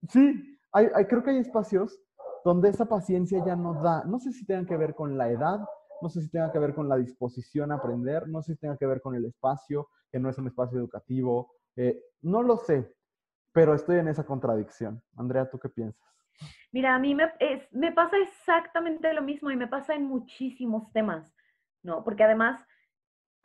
[0.09, 1.97] sí, hay, creo que hay espacios
[2.45, 4.03] donde esa paciencia ya no da.
[4.05, 5.61] No sé si tengan que ver con la edad,
[6.03, 8.77] no sé si tenga que ver con la disposición a aprender, no sé si tenga
[8.77, 11.53] que ver con el espacio, que no es un espacio educativo.
[11.77, 12.93] Eh, no lo sé,
[13.53, 15.01] pero estoy en esa contradicción.
[15.17, 16.03] Andrea, ¿tú qué piensas?
[16.73, 17.31] Mira, a mí me,
[17.71, 21.33] me pasa exactamente lo mismo y me pasa en muchísimos temas,
[21.85, 22.03] ¿no?
[22.03, 22.61] Porque además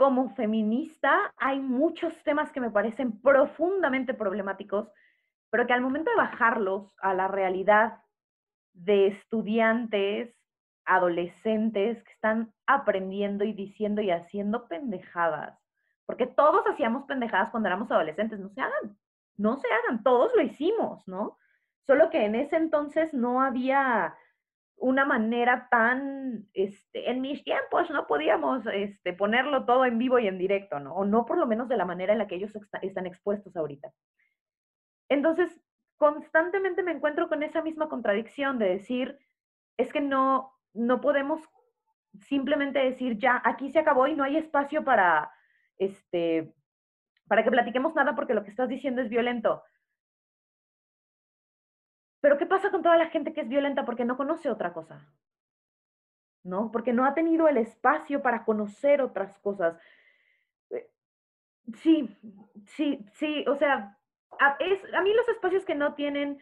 [0.01, 4.89] como feminista hay muchos temas que me parecen profundamente problemáticos,
[5.51, 7.99] pero que al momento de bajarlos a la realidad
[8.73, 10.35] de estudiantes,
[10.85, 15.55] adolescentes que están aprendiendo y diciendo y haciendo pendejadas,
[16.07, 18.97] porque todos hacíamos pendejadas cuando éramos adolescentes, no se hagan,
[19.37, 21.37] no se hagan, todos lo hicimos, ¿no?
[21.85, 24.15] Solo que en ese entonces no había
[24.81, 30.27] una manera tan, este, en mis tiempos no podíamos este, ponerlo todo en vivo y
[30.27, 30.95] en directo, ¿no?
[30.95, 33.91] O no por lo menos de la manera en la que ellos están expuestos ahorita.
[35.07, 35.61] Entonces,
[35.97, 39.19] constantemente me encuentro con esa misma contradicción de decir,
[39.77, 41.41] es que no, no podemos
[42.21, 45.31] simplemente decir, ya, aquí se acabó y no hay espacio para,
[45.77, 46.55] este,
[47.27, 49.61] para que platiquemos nada porque lo que estás diciendo es violento.
[52.21, 55.01] Pero ¿qué pasa con toda la gente que es violenta porque no conoce otra cosa?
[56.43, 56.71] ¿No?
[56.71, 59.77] Porque no ha tenido el espacio para conocer otras cosas.
[60.69, 60.89] Eh,
[61.77, 62.15] sí,
[62.67, 63.97] sí, sí, o sea,
[64.39, 66.39] a, es, a mí los espacios que no tienen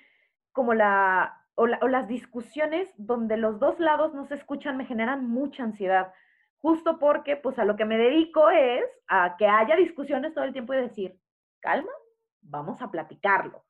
[0.52, 4.86] como la o, la, o las discusiones donde los dos lados no se escuchan me
[4.86, 6.14] generan mucha ansiedad,
[6.62, 10.54] justo porque pues a lo que me dedico es a que haya discusiones todo el
[10.54, 11.20] tiempo y decir,
[11.60, 11.92] calma,
[12.42, 13.66] vamos a platicarlo.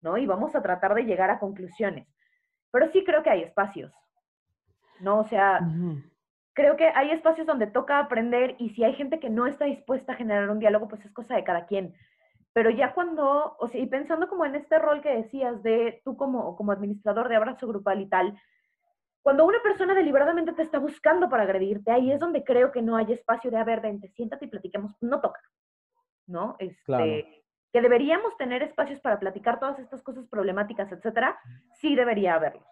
[0.00, 0.16] ¿No?
[0.16, 2.06] Y vamos a tratar de llegar a conclusiones.
[2.70, 3.92] Pero sí creo que hay espacios,
[5.00, 5.20] ¿no?
[5.20, 5.60] O sea,
[6.52, 10.12] creo que hay espacios donde toca aprender y si hay gente que no está dispuesta
[10.12, 11.94] a generar un diálogo, pues es cosa de cada quien.
[12.52, 16.16] Pero ya cuando, o sea, y pensando como en este rol que decías de tú
[16.16, 18.38] como, como administrador de abrazo grupal y tal,
[19.22, 22.96] cuando una persona deliberadamente te está buscando para agredirte, ahí es donde creo que no
[22.96, 25.40] hay espacio de, a ver, vente, siéntate y platiquemos, no toca,
[26.26, 26.56] ¿no?
[26.58, 31.38] Este, que deberíamos tener espacios para platicar todas estas cosas problemáticas, etcétera,
[31.74, 32.66] sí debería haberlos.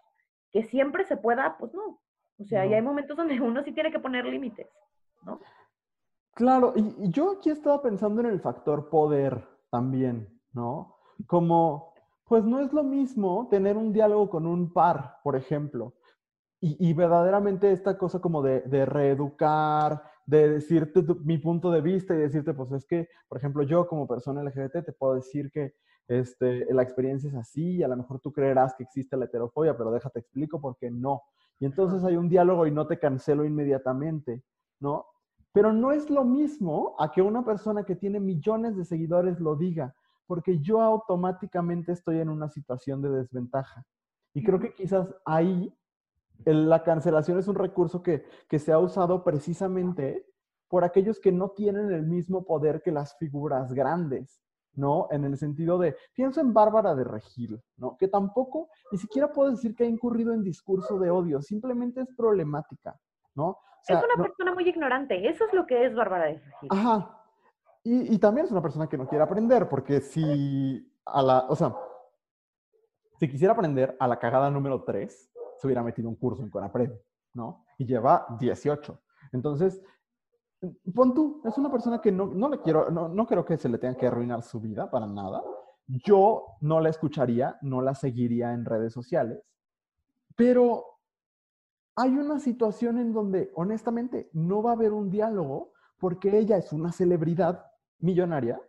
[0.51, 1.99] Que siempre se pueda, pues no.
[2.39, 4.67] O sea, y hay momentos donde uno sí tiene que poner límites,
[5.23, 5.39] ¿no?
[6.33, 10.97] Claro, y, yo aquí estaba pensando en el factor poder también, ¿no?
[11.25, 15.93] Como, pues no es lo mismo tener un diálogo con un par, por ejemplo,
[16.59, 22.17] y, verdaderamente esta cosa como de, de reeducar, de decirte mi punto de vista y
[22.17, 25.73] decirte, pues es que, por ejemplo, yo como persona LGBT te puedo decir que
[26.07, 29.77] este, la experiencia es así y a lo mejor tú creerás que existe la heterofobia,
[29.77, 31.23] pero déjate explico por qué no.
[31.59, 34.43] Y entonces hay un diálogo y no te cancelo inmediatamente,
[34.79, 35.05] ¿no?
[35.53, 39.55] Pero no es lo mismo a que una persona que tiene millones de seguidores lo
[39.55, 39.95] diga,
[40.27, 43.85] porque yo automáticamente estoy en una situación de desventaja.
[44.33, 45.73] Y creo que quizás ahí
[46.45, 48.25] la cancelación es un recurso que,
[48.57, 50.25] se ha usado precisamente
[50.67, 54.41] por aquellos que no tienen el mismo poder que las figuras grandes,
[54.73, 55.07] ¿no?
[55.11, 57.97] En el sentido de, pienso en Bárbara de Regil, ¿no?
[57.97, 62.13] Que tampoco, ni siquiera puedo decir que ha incurrido en discurso de odio, simplemente es
[62.15, 62.99] problemática,
[63.35, 63.57] ¿no?
[63.87, 66.69] es una persona muy ignorante, eso es lo que es Bárbara de Regil.
[66.69, 67.23] Ajá.
[67.83, 71.55] Y, y, también es una persona que no quiere aprender, porque si a la, o
[71.55, 71.73] sea,
[73.17, 76.91] si quisiera aprender a la cagada número 3, se hubiera metido un curso en Conapred,
[77.33, 77.65] ¿no?
[77.77, 78.99] Y lleva 18.
[79.33, 79.81] Entonces,
[80.93, 83.69] pon tú, es una persona que no, no le quiero, no, no creo que se
[83.69, 85.43] le tenga que arruinar su vida para nada.
[85.87, 89.41] Yo no la escucharía, no la seguiría en redes sociales,
[90.35, 90.83] pero
[91.95, 96.71] hay una situación en donde, honestamente, no va a haber un diálogo porque ella es
[96.71, 97.65] una celebridad
[97.99, 98.61] millonaria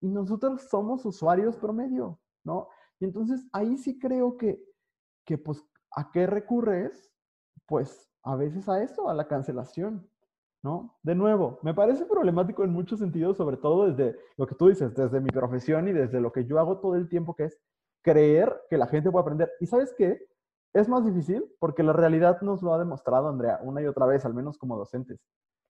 [0.00, 2.68] y nosotros somos usuarios promedio, ¿no?
[2.98, 4.60] Y entonces ahí sí creo que,
[5.24, 7.10] que pues ¿A qué recurres?
[7.66, 10.08] Pues a veces a eso, a la cancelación,
[10.62, 10.98] ¿no?
[11.02, 14.94] De nuevo, me parece problemático en muchos sentidos, sobre todo desde lo que tú dices,
[14.94, 17.60] desde mi profesión y desde lo que yo hago todo el tiempo, que es
[18.02, 19.50] creer que la gente puede aprender.
[19.60, 20.26] ¿Y sabes qué?
[20.72, 24.24] Es más difícil porque la realidad nos lo ha demostrado, Andrea, una y otra vez,
[24.24, 25.20] al menos como docentes.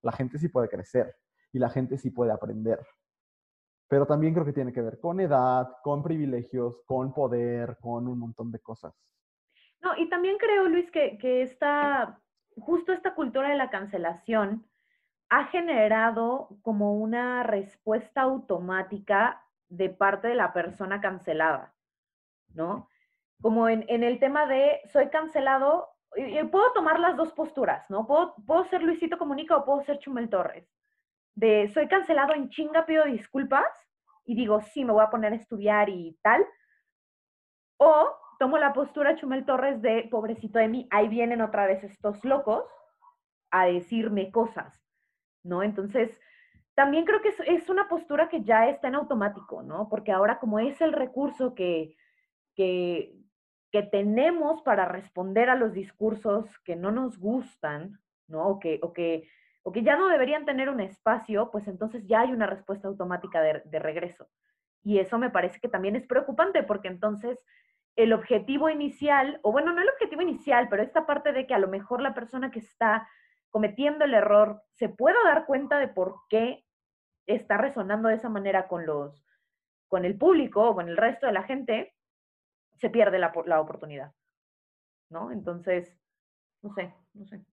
[0.02, 1.16] La gente sí puede crecer
[1.52, 2.80] y la gente sí puede aprender.
[3.88, 8.18] Pero también creo que tiene que ver con edad, con privilegios, con poder, con un
[8.18, 8.94] montón de cosas.
[9.82, 12.20] No, y también creo, Luis, que, que esta,
[12.56, 14.64] justo esta cultura de la cancelación
[15.28, 21.74] ha generado como una respuesta automática de parte de la persona cancelada,
[22.54, 22.88] ¿no?
[23.40, 28.06] Como en, en el tema de soy cancelado, y, puedo tomar las dos posturas, ¿no?
[28.06, 30.68] Puedo, puedo ser Luisito Comunica o puedo ser Chumel Torres.
[31.34, 33.66] De soy cancelado en chinga, pido disculpas
[34.24, 36.46] y digo, sí, me voy a poner a estudiar y tal.
[37.78, 42.24] O tomo la postura Chumel Torres de pobrecito de mí, ahí vienen otra vez estos
[42.24, 42.64] locos
[43.52, 44.84] a decirme cosas,
[45.44, 45.62] ¿no?
[45.62, 46.20] Entonces,
[46.74, 49.88] también creo que es, una postura que ya está en automático, ¿no?
[49.88, 51.94] Porque ahora como es el recurso que,
[52.56, 53.14] que,
[53.70, 58.48] que tenemos para responder a los discursos que no nos gustan, ¿no?
[58.48, 59.28] O que, o que,
[59.62, 63.40] o que ya no deberían tener un espacio, pues entonces ya hay una respuesta automática
[63.40, 64.26] de, de regreso.
[64.82, 67.38] Y eso me parece que también es preocupante porque entonces
[67.96, 71.58] el objetivo inicial, o bueno, no el objetivo inicial, pero esta parte de que a
[71.58, 73.08] lo mejor la persona que está
[73.50, 76.64] cometiendo el error se pueda dar cuenta de por qué
[77.26, 79.26] está resonando de esa manera con los
[79.88, 81.94] con el público o con el resto de la gente,
[82.76, 84.14] se pierde la, la oportunidad.
[85.10, 85.30] ¿No?
[85.30, 86.00] Entonces,
[86.62, 87.44] no sé, no sé.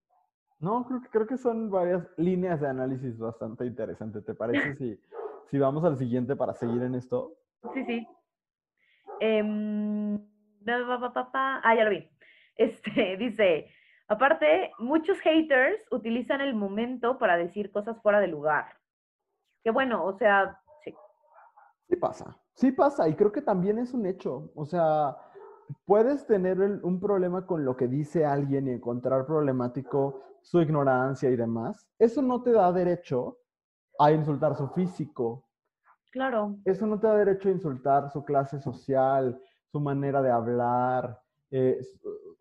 [0.59, 4.23] No, creo que, creo que son varias líneas de análisis bastante interesantes.
[4.23, 4.97] ¿Te parece si,
[5.47, 7.35] si vamos al siguiente para seguir en esto?
[7.73, 8.07] Sí, sí.
[9.19, 10.17] Em,
[10.73, 12.09] ah, ya lo vi.
[12.55, 13.67] Este, dice,
[14.07, 18.65] aparte, muchos haters utilizan el momento para decir cosas fuera de lugar.
[19.63, 20.93] Que bueno, o sea, sí.
[21.87, 24.51] Sí pasa, sí pasa, y creo que también es un hecho.
[24.55, 25.17] O sea,
[25.85, 31.35] puedes tener un problema con lo que dice alguien y encontrar problemático su ignorancia y
[31.35, 31.87] demás.
[31.97, 33.37] Eso no te da derecho
[33.99, 35.45] a insultar su físico.
[36.11, 36.55] Claro.
[36.65, 39.39] Eso no te da derecho a insultar su clase social,
[39.71, 41.79] su manera de hablar, eh,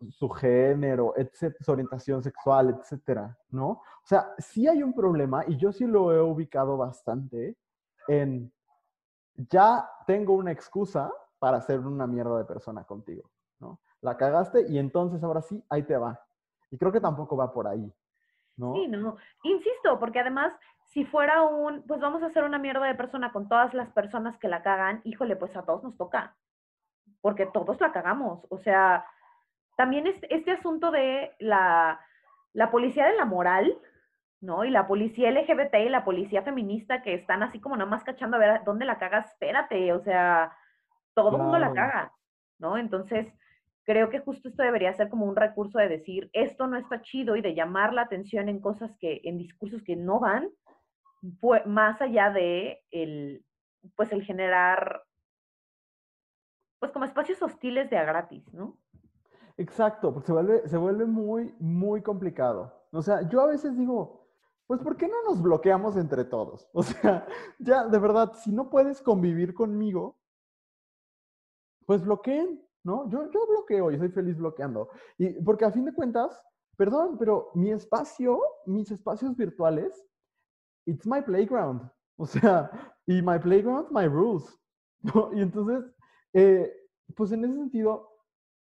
[0.09, 1.13] su, género,
[1.59, 3.67] su orientación sexual, etcétera, ¿no?
[3.69, 7.57] O sea, sí hay un problema y yo sí lo he ubicado bastante
[8.07, 8.51] en
[9.35, 13.79] ya tengo una excusa para ser una mierda de persona contigo, ¿no?
[14.01, 16.19] La cagaste y entonces ahora sí, ahí te va.
[16.71, 17.91] Y creo que tampoco va por ahí,
[18.57, 18.73] ¿no?
[18.73, 19.17] Sí, no.
[19.43, 23.47] Insisto, porque además, si fuera un, pues vamos a hacer una mierda de persona con
[23.47, 26.35] todas las personas que la cagan, híjole, pues a todos nos toca,
[27.21, 28.45] porque todos la cagamos.
[28.49, 29.05] O sea,
[29.77, 31.99] también este, este asunto de la,
[32.53, 33.77] la policía de la moral,
[34.41, 34.63] ¿no?
[34.63, 38.37] Y la policía LGBT y la policía feminista que están así como nada más cachando
[38.37, 40.55] a ver dónde la cagas, espérate, o sea,
[41.13, 42.13] todo el mundo la caga,
[42.57, 42.77] ¿no?
[42.77, 43.27] Entonces,
[43.83, 47.35] creo que justo esto debería ser como un recurso de decir, esto no está chido
[47.35, 50.49] y de llamar la atención en cosas que, en discursos que no van,
[51.41, 53.43] pues, más allá de el,
[53.95, 55.03] pues el generar,
[56.79, 58.77] pues como espacios hostiles de a gratis, ¿no?
[59.57, 62.73] Exacto, porque se vuelve, se vuelve muy, muy complicado.
[62.91, 64.25] O sea, yo a veces digo,
[64.67, 66.69] pues ¿por qué no nos bloqueamos entre todos?
[66.73, 67.27] O sea,
[67.59, 70.17] ya, de verdad, si no puedes convivir conmigo,
[71.85, 73.09] pues bloqueen, ¿no?
[73.09, 74.89] Yo, yo bloqueo y soy feliz bloqueando.
[75.17, 76.41] Y porque a fin de cuentas,
[76.77, 80.07] perdón, pero mi espacio, mis espacios virtuales,
[80.85, 81.81] it's my playground.
[82.17, 82.69] O sea,
[83.05, 84.57] y my playground, my rules.
[85.01, 85.31] ¿no?
[85.33, 85.83] Y entonces,
[86.33, 86.71] eh,
[87.15, 88.09] pues en ese sentido,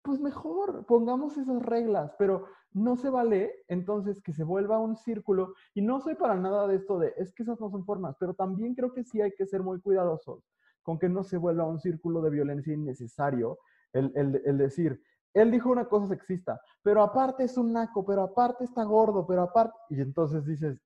[0.02, 5.54] pues mejor pongamos esas reglas, pero no se vale entonces que se vuelva un círculo.
[5.74, 8.34] Y no soy para nada de esto de, es que esas no son formas, pero
[8.34, 10.44] también creo que sí hay que ser muy cuidadosos
[10.82, 13.60] con que no se vuelva un círculo de violencia innecesario
[13.94, 15.02] el, decir,
[15.34, 19.44] él dijo una cosa sexista, pero aparte es un naco, pero aparte está gordo, pero
[19.44, 19.78] aparte...
[19.90, 20.80] Y entonces dices,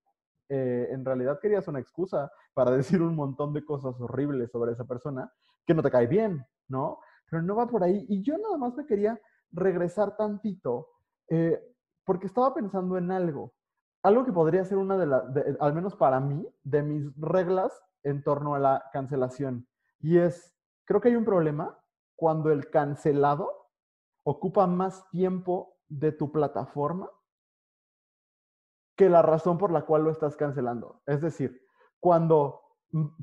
[0.49, 4.85] eh, en realidad querías una excusa para decir un montón de cosas horribles sobre esa
[4.85, 5.31] persona
[5.65, 6.99] que no te cae bien, ¿no?
[7.29, 8.05] Pero no va por ahí.
[8.07, 9.19] Y yo nada más me quería
[9.51, 10.89] regresar tantito,
[11.29, 11.59] eh,
[12.03, 13.53] porque estaba pensando en algo,
[14.03, 15.23] algo que podría ser una de las,
[15.59, 19.67] al menos para mí, de mis reglas en torno a la cancelación.
[19.99, 20.53] Y es,
[20.85, 21.79] creo que hay un problema
[22.15, 23.51] cuando el cancelado
[24.23, 27.09] ocupa más tiempo de tu plataforma
[28.95, 31.01] que la razón por la cual lo estás cancelando.
[31.05, 31.61] Es decir,
[31.99, 32.61] cuando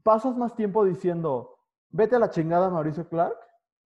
[0.03, 1.57] pasas más tiempo diciendo,
[1.91, 3.37] vete a la chingada Mauricio Clark,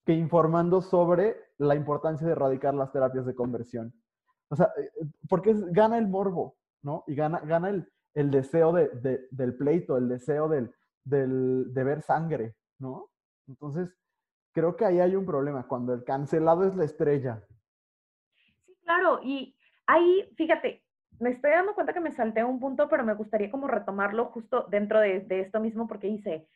[0.04, 3.92] que informando sobre la importancia de erradicar las terapias de conversión.
[4.48, 4.90] O sea, eh,
[5.28, 7.04] porque gana el morbo, ¿no?
[7.06, 7.70] Y gana, gana
[8.14, 10.72] el, deseo del pleito, el deseo del,
[11.04, 13.10] de ver sangre, ¿no?
[13.48, 13.90] Entonces,
[14.52, 17.44] creo que ahí hay un problema, cuando el cancelado es la estrella.
[18.64, 20.85] Sí, claro, y ahí, fíjate,
[21.20, 24.66] me estoy dando cuenta que me salté un punto, pero me gustaría como retomarlo justo
[24.68, 26.48] dentro de, de esto mismo, porque dice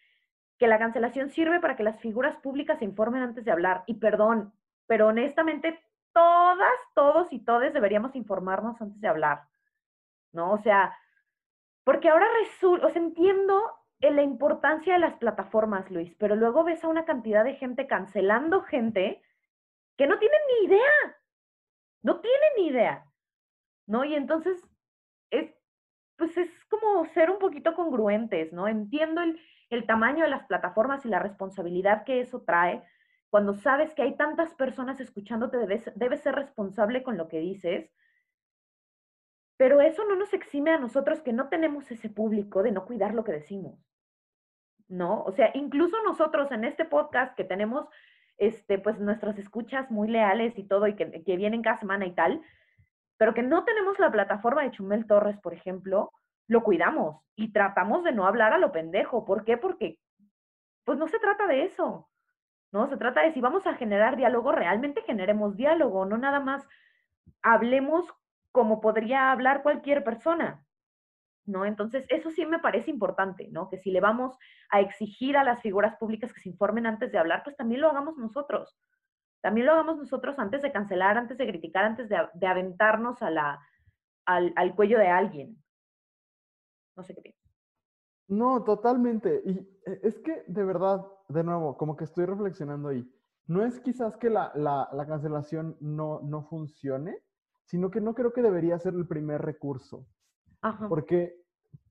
[0.58, 3.82] que la cancelación sirve para que las figuras públicas se informen antes de hablar.
[3.86, 4.52] Y perdón,
[4.86, 5.80] pero honestamente,
[6.12, 9.44] todas, todos y todes deberíamos informarnos antes de hablar,
[10.32, 10.52] ¿no?
[10.52, 10.96] O sea,
[11.84, 16.82] porque ahora resulta, o sea, entiendo la importancia de las plataformas, Luis, pero luego ves
[16.84, 19.22] a una cantidad de gente cancelando gente
[19.96, 21.16] que no tienen ni idea,
[22.02, 23.04] no tienen ni idea,
[23.90, 24.04] ¿no?
[24.04, 24.56] Y entonces
[25.30, 25.52] es,
[26.16, 28.68] pues es como ser un poquito congruentes, ¿no?
[28.68, 32.82] Entiendo el, el tamaño de las plataformas y la responsabilidad que eso trae.
[33.30, 37.90] Cuando sabes que hay tantas personas escuchándote, debes, debes ser responsable con lo que dices,
[39.56, 43.14] pero eso no nos exime a nosotros que no tenemos ese público de no cuidar
[43.14, 43.78] lo que decimos.
[44.90, 45.22] ¿no?
[45.22, 47.86] O sea, incluso nosotros en este podcast que tenemos,
[48.36, 52.42] este, pues nuestras escuchas muy leales y todo, y que, vienen cada semana y tal,
[53.20, 56.10] pero que no tenemos la plataforma de Chumel Torres, por ejemplo,
[56.48, 59.26] lo cuidamos y tratamos de no hablar a lo pendejo.
[59.26, 59.58] ¿Por qué?
[59.58, 59.98] Porque,
[60.86, 62.08] pues no se trata de eso,
[62.72, 62.88] ¿no?
[62.88, 66.66] Se trata de si vamos a generar diálogo, realmente generemos diálogo, no nada más
[67.42, 68.10] hablemos
[68.52, 70.64] como podría hablar cualquier persona.
[71.44, 71.66] ¿no?
[71.66, 73.68] Entonces, eso sí me parece importante, ¿no?
[73.68, 74.38] Que si le vamos
[74.70, 77.90] a exigir a las figuras públicas que se informen antes de hablar, pues también lo
[77.90, 78.78] hagamos nosotros,
[79.40, 83.60] también lo hagamos nosotros antes de cancelar, antes de criticar, antes de, aventarnos a la,
[84.26, 85.62] al, al, cuello de alguien.
[86.96, 87.40] No sé qué piensas.
[88.28, 89.42] No, totalmente.
[89.44, 93.10] Y eh, es que, de verdad, de nuevo, como que estoy reflexionando ahí.
[93.46, 97.18] No es quizás que la, la, la cancelación no, no funcione,
[97.64, 100.06] sino que no creo que debería ser el primer recurso.
[100.60, 100.88] Ajá.
[100.88, 101.42] Porque,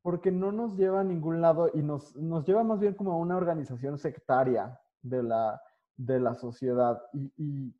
[0.02, 3.18] porque no nos lleva a ningún lado y nos, nos lleva más bien como a
[3.18, 5.62] una organización sectaria de la,
[6.00, 7.02] de la sociedad.
[7.14, 7.76] Y,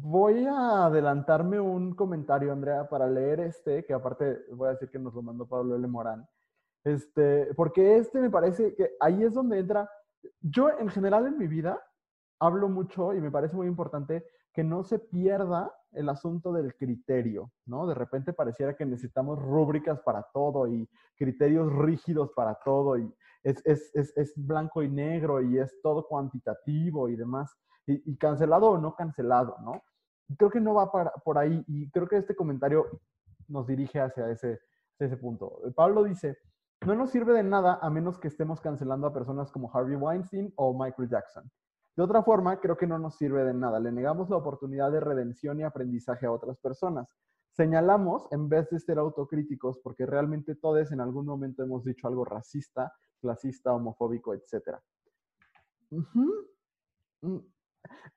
[0.00, 4.98] voy a adelantarme un comentario, Andrea, para leer este, que aparte voy a decir que
[4.98, 5.86] nos lo mandó Pablo L.
[5.88, 6.26] Morán.
[6.84, 9.90] Este, porque este me parece que ahí es donde entra.
[10.40, 11.82] Yo, en general, en mi vida,
[12.38, 17.50] hablo mucho y me parece muy importante que no se pierda el asunto del criterio,
[17.66, 17.86] ¿no?
[17.86, 23.64] De repente pareciera que necesitamos rúbricas para todo y criterios rígidos para todo y es,
[23.64, 27.52] es, es, es blanco y negro y es todo cuantitativo y demás,
[27.86, 29.82] y, cancelado o no cancelado, ¿no?
[30.38, 32.86] Creo que no va por ahí y creo que este comentario
[33.48, 34.60] nos dirige hacia ese,
[34.98, 35.60] ese punto.
[35.74, 36.38] Pablo dice,
[36.86, 40.52] no nos sirve de nada a menos que estemos cancelando a personas como Harvey Weinstein
[40.56, 41.50] o Michael Jackson.
[41.94, 43.78] De otra forma, creo que no nos sirve de nada.
[43.78, 47.14] Le negamos la oportunidad de redención y aprendizaje a otras personas.
[47.50, 52.24] Señalamos en vez de ser autocríticos, porque realmente todos en algún momento hemos dicho algo
[52.24, 52.92] racista,
[53.22, 54.76] clasista, homofóbico, etc.
[55.90, 57.38] Mm,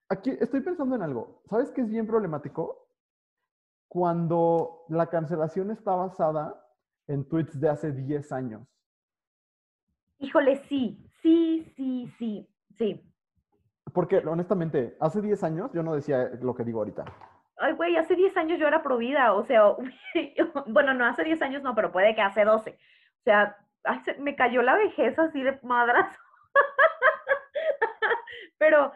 [0.10, 1.43] aquí estoy pensando en algo.
[1.49, 2.89] ¿Sabes qué es bien problemático?
[3.88, 6.62] Cuando la cancelación está basada
[7.08, 8.68] en tweets de hace 10 años.
[10.18, 13.14] Híjole, sí, sí, sí, sí, sí.
[13.93, 17.06] Porque honestamente, hace 10 años yo no decía lo que digo ahorita.
[17.58, 19.76] Ay, güey, hace 10 años yo era provida, o sea,
[20.68, 22.72] bueno, no hace 10 años no, pero puede que hace 12.
[22.72, 23.58] O sea,
[24.20, 26.18] me cayó la vejez así de madras.
[28.58, 28.92] pero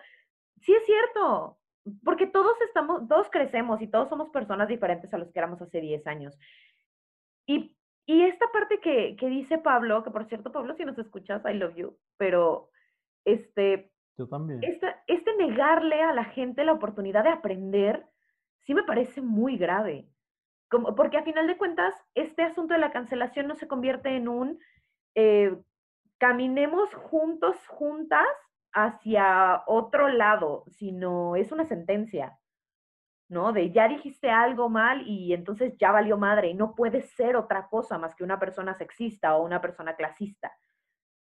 [0.61, 1.57] sí es cierto,
[2.03, 5.81] porque todos estamos, todos crecemos y todos somos personas diferentes a los que éramos hace
[5.81, 6.37] 10 años.
[7.45, 7.75] Y,
[8.05, 11.53] y esta parte que, que dice Pablo, que por cierto, Pablo, si nos escuchas, I
[11.53, 12.69] love you, pero
[13.25, 14.59] este, yo también.
[14.63, 18.05] Este, este negarle a la gente la oportunidad de aprender,
[18.59, 20.09] sí me parece muy grave.
[20.69, 24.27] Como, porque a final de cuentas, este asunto de la cancelación no se convierte en
[24.27, 24.59] un
[25.19, 25.57] eh,
[26.17, 28.27] caminemos juntos, juntas,
[28.71, 32.37] hacia otro lado, sino es una sentencia,
[33.27, 33.51] ¿no?
[33.51, 37.67] De ya dijiste algo mal y entonces ya valió madre y no puede ser otra
[37.67, 40.51] cosa más que una persona sexista o una persona clasista.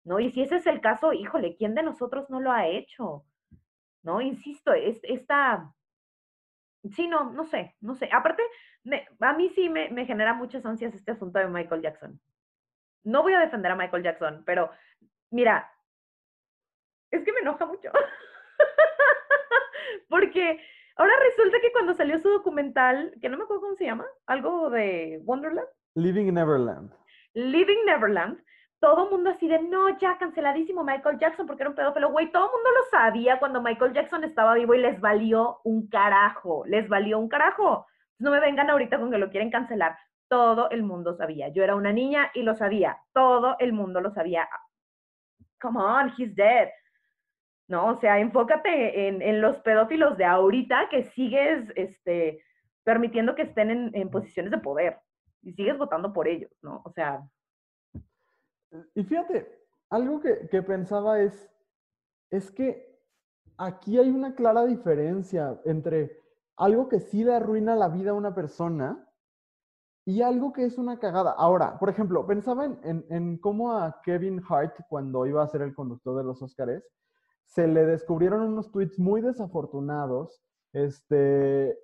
[0.08, 0.22] ¿no?
[0.22, 3.26] Y si ese es el caso, híjole, ¿quién de nosotros no lo ha hecho?
[4.04, 4.22] ¿No?
[4.22, 5.74] Insisto, es, esta...
[6.96, 8.10] Sí, no, no sé, no sé.
[8.14, 8.42] Aparte,
[9.20, 12.22] a mí sí me, me genera muchas ansias este asunto de Michael Jackson.
[13.04, 14.70] No voy a defender a Michael Jackson, pero
[15.32, 15.72] mira,
[17.12, 17.92] es que me enoja mucho.
[20.10, 20.60] Porque
[20.96, 24.70] ahora resulta que cuando salió su documental, que no me acuerdo cómo se llama, algo
[24.70, 25.68] de Wonderland.
[25.96, 26.94] Living Neverland.
[27.34, 28.42] Living Neverland
[28.80, 32.32] todo el mundo así de, no, ya canceladísimo Michael Jackson porque era un pedófilo, güey,
[32.32, 36.64] todo el mundo lo sabía cuando Michael Jackson estaba vivo y les valió un carajo,
[36.68, 37.88] les valió un carajo.
[38.20, 39.98] No me vengan ahorita con que lo quieren cancelar.
[40.30, 41.50] Todo el mundo sabía.
[41.50, 42.98] Yo era una niña y lo sabía.
[43.14, 44.48] Todo el mundo lo sabía.
[45.62, 46.70] Come on, he's dead.
[47.68, 52.42] No, o sea, enfócate en, en los pedófilos de ahorita que sigues este,
[52.84, 54.98] permitiendo que estén en, en posiciones de poder
[55.42, 56.82] y sigues votando por ellos, ¿no?
[56.86, 57.28] O sea,
[58.94, 59.48] y fíjate,
[59.90, 61.50] algo que, que, pensaba es,
[62.30, 63.00] es que
[63.58, 66.22] aquí hay una clara diferencia entre
[66.58, 69.07] algo que sí le arruina la vida a una persona
[70.08, 71.32] y algo que es una cagada.
[71.32, 75.76] Ahora, por ejemplo, pensaba en, en, cómo a Kevin Hart, cuando iba a ser el
[75.76, 76.82] conductor de los Oscars,
[77.44, 80.42] se le descubrieron unos tweets muy desafortunados
[80.72, 81.78] este,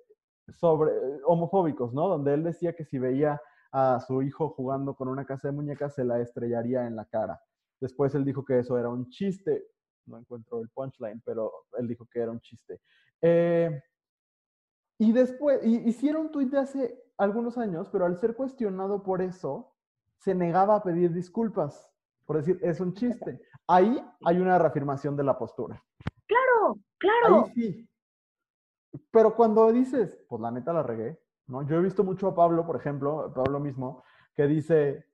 [0.48, 0.90] sobre
[1.26, 2.08] homofóbicos, ¿no?
[2.08, 5.94] Donde él decía que si veía a su hijo jugando con una casa de muñecas,
[5.94, 7.38] se la estrellaría en la cara.
[7.78, 9.66] Después él dijo que eso era un chiste.
[10.06, 12.80] No encuentro el punchline, pero él dijo que era un chiste.
[13.20, 13.82] Eh,
[14.98, 19.74] y después, hicieron un tuit de hace algunos años, pero al ser cuestionado por eso,
[20.18, 21.90] se negaba a pedir disculpas,
[22.24, 23.40] por decir, es un chiste.
[23.66, 25.82] Ahí hay una reafirmación de la postura.
[26.26, 27.44] Claro, claro.
[27.44, 27.88] Ahí sí.
[29.10, 31.62] Pero cuando dices, pues la neta la regué, ¿no?
[31.66, 34.02] Yo he visto mucho a Pablo, por ejemplo, Pablo mismo,
[34.34, 35.06] que dice,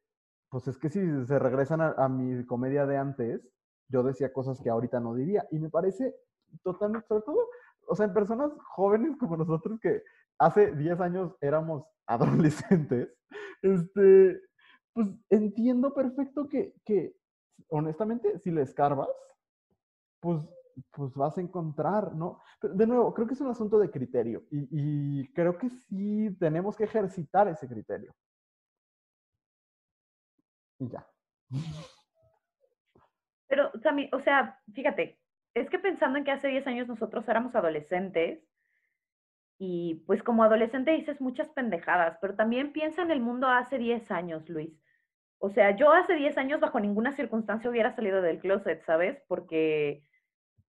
[0.48, 3.48] pues es que si se regresan a, mi comedia de antes,
[3.88, 5.46] yo decía cosas que ahorita no diría.
[5.50, 6.14] Y me parece
[6.62, 7.48] totalmente, sobre todo,
[7.86, 10.02] o sea, en personas jóvenes como nosotros que
[10.40, 13.14] hace 10 años éramos adolescentes,
[13.62, 14.40] este,
[14.92, 17.14] pues entiendo perfecto que, que
[17.68, 19.08] honestamente, si le escarbas,
[20.20, 20.48] pues
[20.92, 22.40] pues vas a encontrar, ¿no?
[22.58, 26.34] Pero de nuevo, creo que es un asunto de criterio y, y creo que sí
[26.38, 28.14] tenemos que ejercitar ese criterio.
[30.78, 31.06] Y ya.
[33.46, 35.18] Pero también, o sea, fíjate,
[35.54, 38.42] es que pensando en que hace 10 años nosotros éramos adolescentes
[39.62, 44.10] y pues como adolescente dices muchas pendejadas, pero también piensa en el mundo hace 10
[44.10, 44.72] años, Luis.
[45.38, 49.22] O sea, yo hace 10 años bajo ninguna circunstancia hubiera salido del closet, ¿sabes?
[49.28, 50.02] Porque,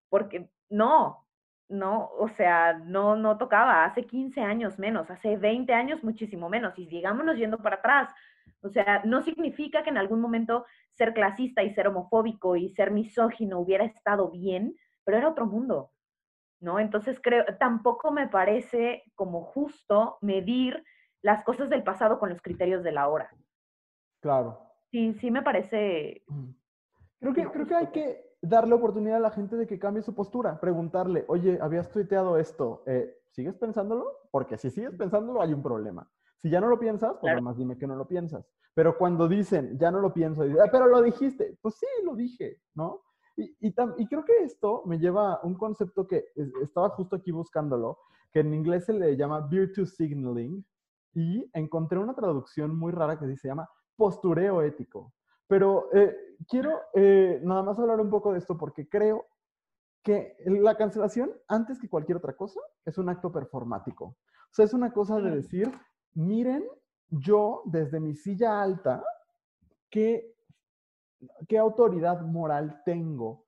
[0.10, 1.26] porque no,
[1.70, 3.86] no, o sea, no, no tocaba.
[3.86, 6.78] Hace 15 años menos, hace 20 años muchísimo menos.
[6.78, 8.14] Y digámonos yendo para atrás.
[8.62, 12.92] O sea, no significa que en algún momento ser clasista y ser homofóbico y ser
[12.92, 14.76] misógino hubiera estado bien,
[15.06, 15.92] pero era otro mundo.
[16.62, 16.80] ¿No?
[16.80, 20.84] Entonces creo, tampoco me parece como justo medir
[21.22, 23.30] las cosas del pasado con los criterios de la hora.
[24.22, 24.60] Claro.
[24.92, 26.24] Sí, sí me parece.
[27.20, 30.16] Creo que, creo que hay que darle oportunidad a la gente de que cambie su
[30.16, 34.06] postura, preguntarle, oye, habías tuiteado esto, eh, ¿sigues pensándolo?
[34.32, 36.10] Porque si sigues pensándolo hay un problema.
[36.38, 38.48] Si ya no lo piensas, pues nada más dime que no lo piensas.
[38.74, 42.62] Pero cuando dicen, ya no lo pienso, ah, pero lo dijiste, pues sí, lo dije,
[42.74, 43.02] ¿no?
[43.60, 46.26] Y, y, creo que esto me lleva a un concepto que
[46.62, 47.98] estaba justo aquí buscándolo,
[48.32, 50.64] que en inglés se le llama virtue signaling,
[51.14, 55.14] y encontré una traducción muy rara que se llama postureo ético.
[55.48, 56.16] Pero eh,
[56.48, 59.26] quiero eh, nada más hablar un poco de esto porque creo
[60.04, 64.06] que la cancelación, antes que cualquier otra cosa, es un acto performático.
[64.06, 65.72] O sea, es una cosa de decir,
[66.14, 66.66] miren,
[67.10, 69.04] yo desde mi silla alta,
[69.90, 70.34] que
[71.48, 73.46] ¿qué autoridad moral tengo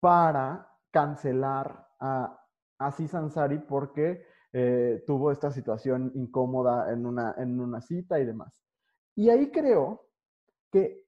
[0.00, 2.38] para cancelar a
[2.78, 8.52] Aziz Ansari porque eh, tuvo esta situación incómoda en una, en una cita y demás?
[9.14, 10.06] Y ahí creo
[10.70, 11.04] que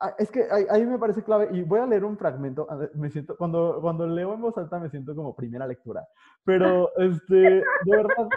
[0.00, 3.36] ah, es que ahí, me parece clave, y voy a leer un fragmento, me siento,
[3.36, 6.06] cuando, cuando leo en voz alta me siento como primera lectura,
[6.44, 8.28] pero este, de verdad,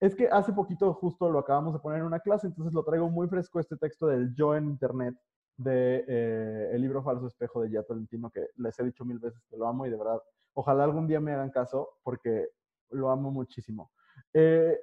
[0.00, 3.08] es que hace poquito justo lo acabamos de poner en una clase, entonces lo traigo
[3.08, 5.14] muy fresco este texto del yo en internet,
[5.62, 9.58] de eh, el libro Falso Espejo de Tolentino, que les he dicho mil veces que
[9.58, 10.22] lo amo y de verdad,
[10.54, 12.48] ojalá algún día me hagan caso porque
[12.90, 13.92] lo amo muchísimo.
[14.32, 14.78] Eh,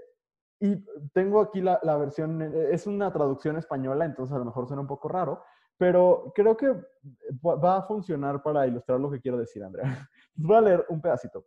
[0.59, 0.75] y
[1.13, 4.81] tengo aquí la, la, versión, eh, es una traducción española, entonces a lo mejor suena
[4.81, 5.43] un poco raro,
[5.77, 6.69] pero creo que
[7.43, 9.83] va a funcionar para ilustrar lo que quiero decir, Andrea.
[10.35, 11.45] Voy a leer un pedacito.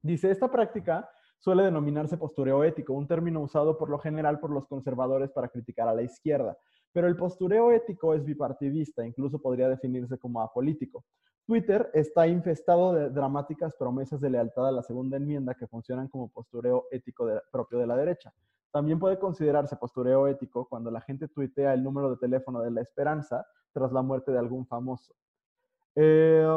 [0.00, 4.66] Dice, esta práctica suele denominarse postureo ético, un término usado por lo general por los
[4.66, 6.56] conservadores para criticar a la izquierda.
[6.96, 11.04] Pero el postureo ético es bipartidista, incluso podría definirse como apolítico.
[11.44, 16.30] Twitter está infestado de dramáticas promesas de lealtad a la segunda enmienda que funcionan como
[16.30, 18.32] postureo ético propio de la derecha.
[18.72, 22.80] También puede considerarse postureo ético cuando la gente tuitea el número de teléfono de la
[22.80, 25.14] esperanza tras la muerte de algún famoso.
[25.96, 26.48] Eh,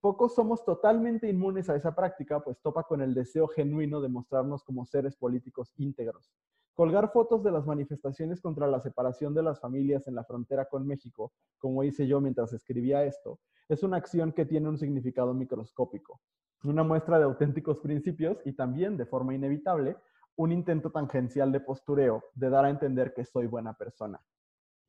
[0.00, 4.64] pocos somos totalmente inmunes a esa práctica, pues topa con el deseo genuino de mostrarnos
[4.64, 6.32] como seres políticos íntegros.
[6.74, 10.84] Colgar fotos de las manifestaciones contra la separación de las familias en la frontera con
[10.86, 16.20] México, como hice yo mientras escribía esto, es una acción que tiene un significado microscópico,
[16.64, 19.96] una muestra de auténticos principios y también, de forma inevitable,
[20.34, 24.20] un intento tangencial de postureo, de dar a entender que soy buena persona.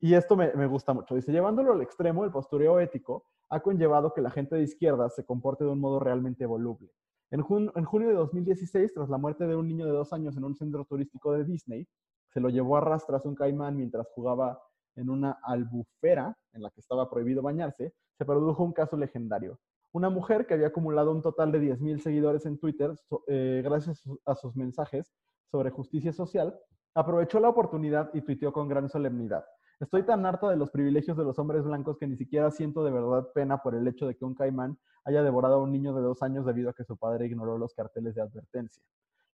[0.00, 1.14] Y esto me, me, gusta mucho.
[1.14, 5.24] Dice, llevándolo al extremo, el postureo ético ha conllevado que la gente de izquierda se
[5.24, 6.90] comporte de un modo realmente voluble.
[7.30, 10.54] En, junio de 2016, tras la muerte de un niño de dos años en un
[10.54, 11.88] centro turístico de Disney,
[12.28, 14.62] se lo llevó a rastras un caimán mientras jugaba
[14.94, 19.58] en una albufera en la que estaba prohibido bañarse, se produjo un caso legendario.
[19.92, 22.94] Una mujer que había acumulado un total de 10.000 seguidores en Twitter
[23.26, 25.12] eh, gracias a sus mensajes
[25.50, 26.58] sobre justicia social,
[26.94, 29.44] aprovechó la oportunidad y tuiteó con gran solemnidad.
[29.80, 32.90] Estoy tan harta de los privilegios de los hombres blancos que ni siquiera siento de
[32.90, 36.02] verdad pena por el hecho de que un caimán haya devorado a un niño de
[36.02, 38.82] dos años debido a que su padre ignoró los carteles de advertencia.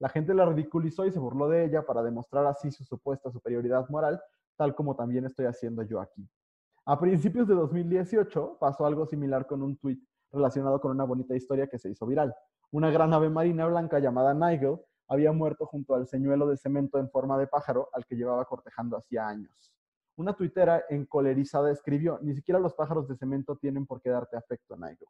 [0.00, 3.88] La gente la ridiculizó y se burló de ella para demostrar así su supuesta superioridad
[3.88, 4.20] moral,
[4.56, 6.28] tal como también estoy haciendo yo aquí.
[6.86, 10.02] A principios de 2018 pasó algo similar con un tuit
[10.32, 12.34] relacionado con una bonita historia que se hizo viral.
[12.72, 17.08] Una gran ave marina blanca llamada Nigel había muerto junto al señuelo de cemento en
[17.10, 19.72] forma de pájaro al que llevaba cortejando hacía años.
[20.16, 24.76] Una tuitera encolerizada escribió, ni siquiera los pájaros de cemento tienen por qué darte afecto,
[24.76, 25.06] Nigel.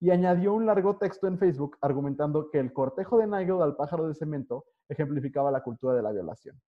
[0.00, 4.06] Y añadió un largo texto en Facebook argumentando que el cortejo de Nigel al pájaro
[4.06, 6.60] de cemento ejemplificaba la cultura de la violación.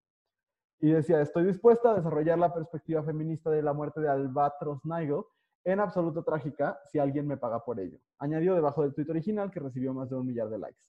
[0.81, 5.23] Y decía, estoy dispuesta a desarrollar la perspectiva feminista de la muerte de Albatros Nigel
[5.65, 7.99] en absoluto trágica si alguien me paga por ello.
[8.19, 10.81] Añadió debajo del tuit original que recibió más de un millar de likes.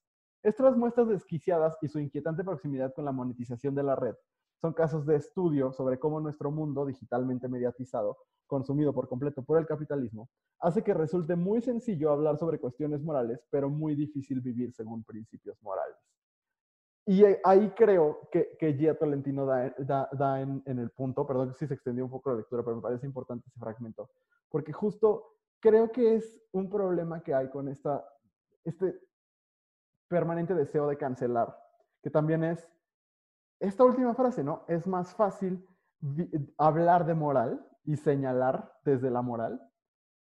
[0.44, 4.16] Estas muestras desquiciadas y su inquietante proximidad con la monetización de la red
[4.62, 9.66] son casos de estudio sobre cómo nuestro mundo digitalmente mediatizado, consumido por completo por el
[9.66, 10.30] capitalismo,
[10.60, 15.62] hace que resulte muy sencillo hablar sobre cuestiones morales, pero muy difícil vivir según principios
[15.62, 15.96] morales.
[17.06, 19.74] Y ahí creo que, que Gia Tolentino da,
[20.12, 22.82] da, en, en, el punto, perdón sí se extendió un poco la lectura, pero me
[22.82, 24.10] parece importante ese fragmento,
[24.50, 28.06] porque justo creo que es un problema que hay con esta,
[28.64, 29.00] este
[30.08, 31.58] permanente deseo de cancelar,
[32.04, 32.68] que también es
[33.60, 34.64] esta última frase, ¿no?
[34.68, 35.66] Es más fácil
[36.58, 39.62] hablar de moral y señalar desde la moral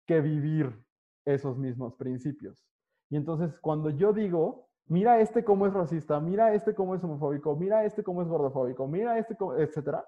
[0.07, 0.85] que vivir
[1.25, 2.65] esos mismos principios.
[3.11, 7.57] Y entonces cuando yo digo, mira este cómo es racista, mira este cómo es homofóbico,
[7.57, 10.07] mira este cómo es gordofóbico, mira este cómo, etcétera,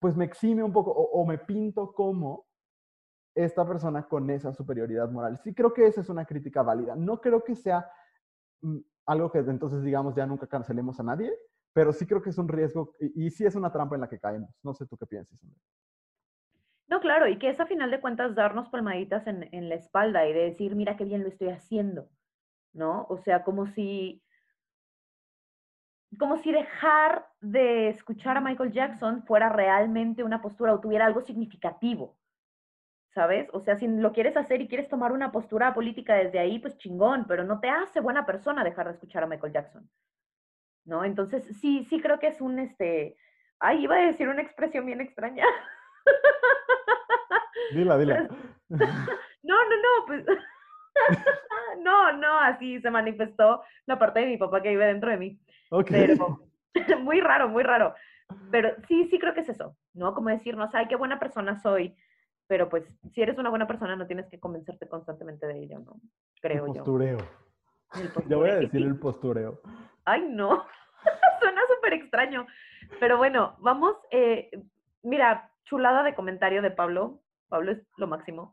[0.00, 2.46] pues me exime un poco o, o me pinto como
[3.34, 5.38] esta persona con esa superioridad moral.
[5.38, 6.96] Sí creo que esa es una crítica válida.
[6.96, 7.88] No creo que sea
[8.62, 11.32] mm, algo que entonces digamos ya nunca cancelemos a nadie,
[11.72, 14.18] pero sí creo que es un riesgo y, sí es una trampa en la que
[14.18, 14.50] caemos.
[14.62, 15.38] No sé tú qué piensas.
[16.88, 20.32] No, claro, y que es a final de cuentas darnos palmaditas en, la espalda y
[20.32, 22.08] de decir, mira qué bien lo estoy haciendo,
[22.72, 23.06] ¿no?
[23.08, 24.22] O sea, como si,
[26.18, 31.20] como si dejar de escuchar a Michael Jackson fuera realmente una postura o tuviera algo
[31.20, 32.16] significativo.
[33.16, 33.48] ¿Sabes?
[33.54, 36.76] O sea, si lo quieres hacer y quieres tomar una postura política desde ahí, pues
[36.76, 39.88] chingón, pero no te hace buena persona dejar de escuchar a Michael Jackson,
[40.84, 41.02] ¿no?
[41.02, 43.16] Entonces, sí, sí creo que es un, este,
[43.58, 45.46] ay, iba a decir una expresión bien extraña.
[47.72, 48.28] Dila, dila.
[49.42, 50.26] No, no, no, pues,
[51.82, 55.40] no, no, así se manifestó la parte de mi papá que vive dentro de mí.
[55.70, 55.86] Ok.
[55.88, 56.40] Pero,
[57.00, 57.94] muy raro, muy raro.
[58.50, 60.14] Pero sí, sí creo que es eso, ¿no?
[60.14, 61.96] Como decirnos, ay, qué buena persona soy,
[62.46, 66.00] pero pues si eres una buena persona no tienes que convencerte constantemente de ello, ¿no?
[66.40, 67.18] Creo el postureo.
[67.94, 68.00] yo.
[68.00, 69.60] El Ya voy a decir el postureo.
[70.04, 70.64] Ay, no.
[71.40, 72.46] Suena súper extraño.
[73.00, 73.96] Pero bueno, vamos.
[74.10, 74.50] Eh,
[75.02, 77.20] mira, chulada de comentario de Pablo.
[77.48, 78.52] Pablo es lo máximo.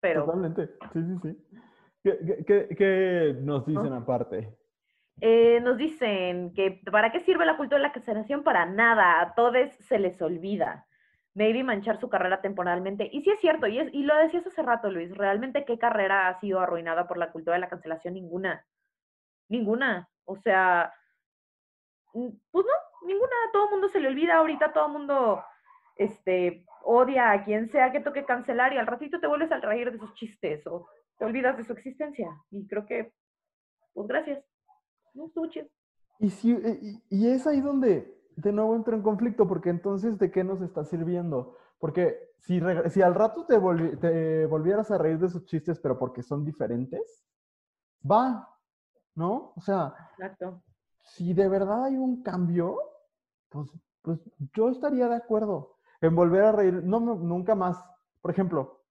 [0.00, 0.24] Pero...
[0.24, 0.70] Totalmente.
[0.92, 1.46] Sí, sí, sí.
[2.02, 4.56] ¿Qué, qué, qué nos dicen aparte?
[5.20, 8.42] Eh, nos dicen que ¿para qué sirve la cultura de la cancelación?
[8.42, 10.86] Para nada, a todos se les olvida
[11.34, 13.08] maybe manchar su carrera temporalmente.
[13.12, 16.40] Y sí es cierto, y, y lo decías hace rato, Luis, realmente qué carrera ha
[16.40, 18.14] sido arruinada por la cultura de la cancelación?
[18.14, 18.64] Ninguna.
[19.48, 20.08] Ninguna.
[20.24, 20.92] O sea,
[22.12, 23.34] pues no, ninguna.
[23.52, 25.44] Todo el mundo se le olvida ahorita, todo el mundo
[25.96, 29.92] este, odia a quien sea que toque cancelar y al ratito te vuelves a reír
[29.92, 32.28] de sus chistes o te olvidas de su existencia.
[32.50, 33.12] Y creo que,
[33.92, 34.44] pues gracias.
[35.14, 35.30] No
[36.20, 36.56] Y, si,
[37.10, 40.84] y es ahí donde de nuevo entro en conflicto, porque entonces, ¿de qué nos está
[40.84, 41.56] sirviendo?
[41.78, 42.60] Porque si,
[42.90, 43.58] si al rato te,
[43.96, 47.24] te volvieras a reír de sus chistes, pero porque son diferentes,
[48.08, 48.48] va,
[49.14, 49.52] ¿no?
[49.56, 50.62] O sea, Exacto.
[51.02, 52.78] si de verdad hay un cambio,
[53.48, 53.70] pues,
[54.02, 54.20] pues
[54.54, 57.82] yo estaría de acuerdo en volver a reír, no, nunca más.
[58.20, 58.82] Por ejemplo,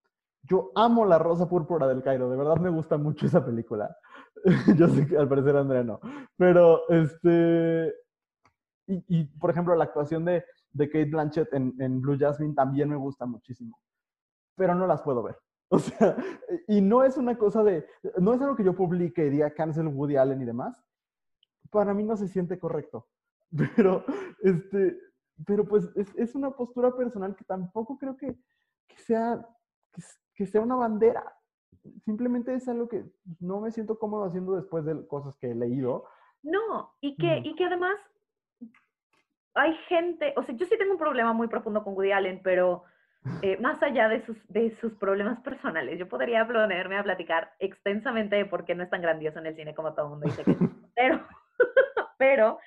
[0.42, 3.96] yo amo La Rosa Púrpura del Cairo, de verdad me gusta mucho esa película.
[4.76, 6.00] yo sé que al parecer Andrea no,
[6.36, 7.94] pero este,
[9.08, 12.96] y, por ejemplo, la actuación de, de Kate Blanchett en, en, Blue Jasmine también me
[12.96, 13.78] gusta muchísimo.
[14.56, 15.36] Pero no las puedo ver.
[15.72, 16.16] O sea,
[16.66, 17.86] y no es una cosa de,
[18.18, 20.84] no es algo que yo publique y diga cancel Woody Allen y demás.
[21.70, 23.06] Para mí no se siente correcto.
[23.76, 24.04] Pero,
[24.42, 24.98] este,
[25.46, 28.36] pero pues es, es una postura personal que tampoco creo que,
[28.88, 29.46] que sea,
[29.92, 30.02] que,
[30.34, 31.24] que, sea una bandera.
[32.04, 33.04] Simplemente es algo que
[33.38, 36.04] no me siento cómodo haciendo después de cosas que he leído.
[36.42, 37.96] No, y que, y que además
[39.54, 42.84] hay gente, o sea, yo sí tengo un problema muy profundo con Woody Allen, pero
[43.42, 48.36] eh, más allá de sus, de sus problemas personales, yo podría ponerme a platicar extensamente
[48.36, 50.44] de por qué no es tan grandioso en el cine como todo el mundo dice
[50.44, 50.58] que es.
[50.94, 51.20] Pero,
[52.18, 52.58] pero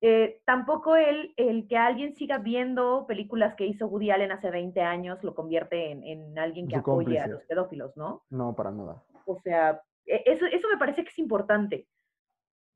[0.00, 4.80] eh, tampoco el, el que alguien siga viendo películas que hizo Woody Allen hace 20
[4.82, 8.22] años lo convierte en, en alguien que apoye a los pedófilos, ¿no?
[8.30, 9.02] No, para nada.
[9.24, 11.88] O sea, e, eso, eso me parece que es importante,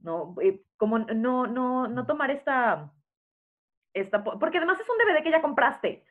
[0.01, 0.34] ¿no?
[0.43, 2.91] Eh, como no, no, no tomar esta
[3.95, 6.05] esta, porque además es un DVD que ya compraste,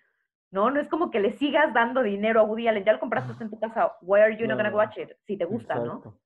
[0.52, 0.70] ¿no?
[0.70, 3.50] No es como que le sigas dando dinero a Woody Allen, ya lo compraste en
[3.50, 5.12] tu casa, why are you not gonna watch it?
[5.26, 6.20] Si te gusta, ¿no?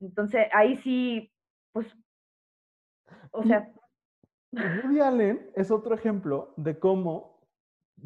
[0.00, 1.32] Entonces, ahí sí,
[1.72, 1.86] pues,
[3.32, 3.70] o sea...
[4.52, 7.40] Woody Allen es otro ejemplo de cómo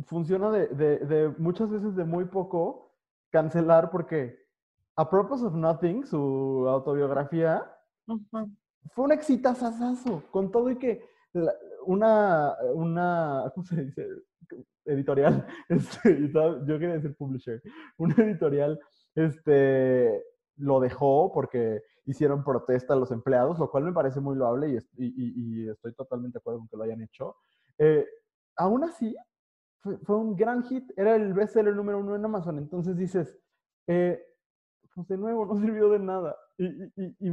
[0.06, 2.94] funciona de, de, de muchas veces de muy poco
[3.30, 4.44] cancelar porque
[4.96, 7.64] A Purpose of Nothing, su autobiografía,
[8.06, 8.56] uh -huh.
[8.92, 11.02] fue un exitazazazo, con todo y que
[11.32, 11.52] la,
[11.87, 13.53] una, una.
[14.87, 17.62] Editorial, este, yo quería decir publisher,
[17.99, 18.78] una editorial,
[19.14, 20.22] este,
[20.57, 25.64] lo dejó porque hicieron protesta a los empleados, lo cual me parece muy loable y,
[25.64, 27.37] y, estoy totalmente de acuerdo con que lo hayan hecho.
[27.78, 28.07] Eh,
[28.57, 29.16] aún así,
[29.80, 33.39] fue, un gran hit, era el bestseller número uno en Amazon, entonces dices,
[33.87, 34.22] eh,
[34.95, 36.37] pues de nuevo, no sirvió de nada.
[36.59, 37.32] Y,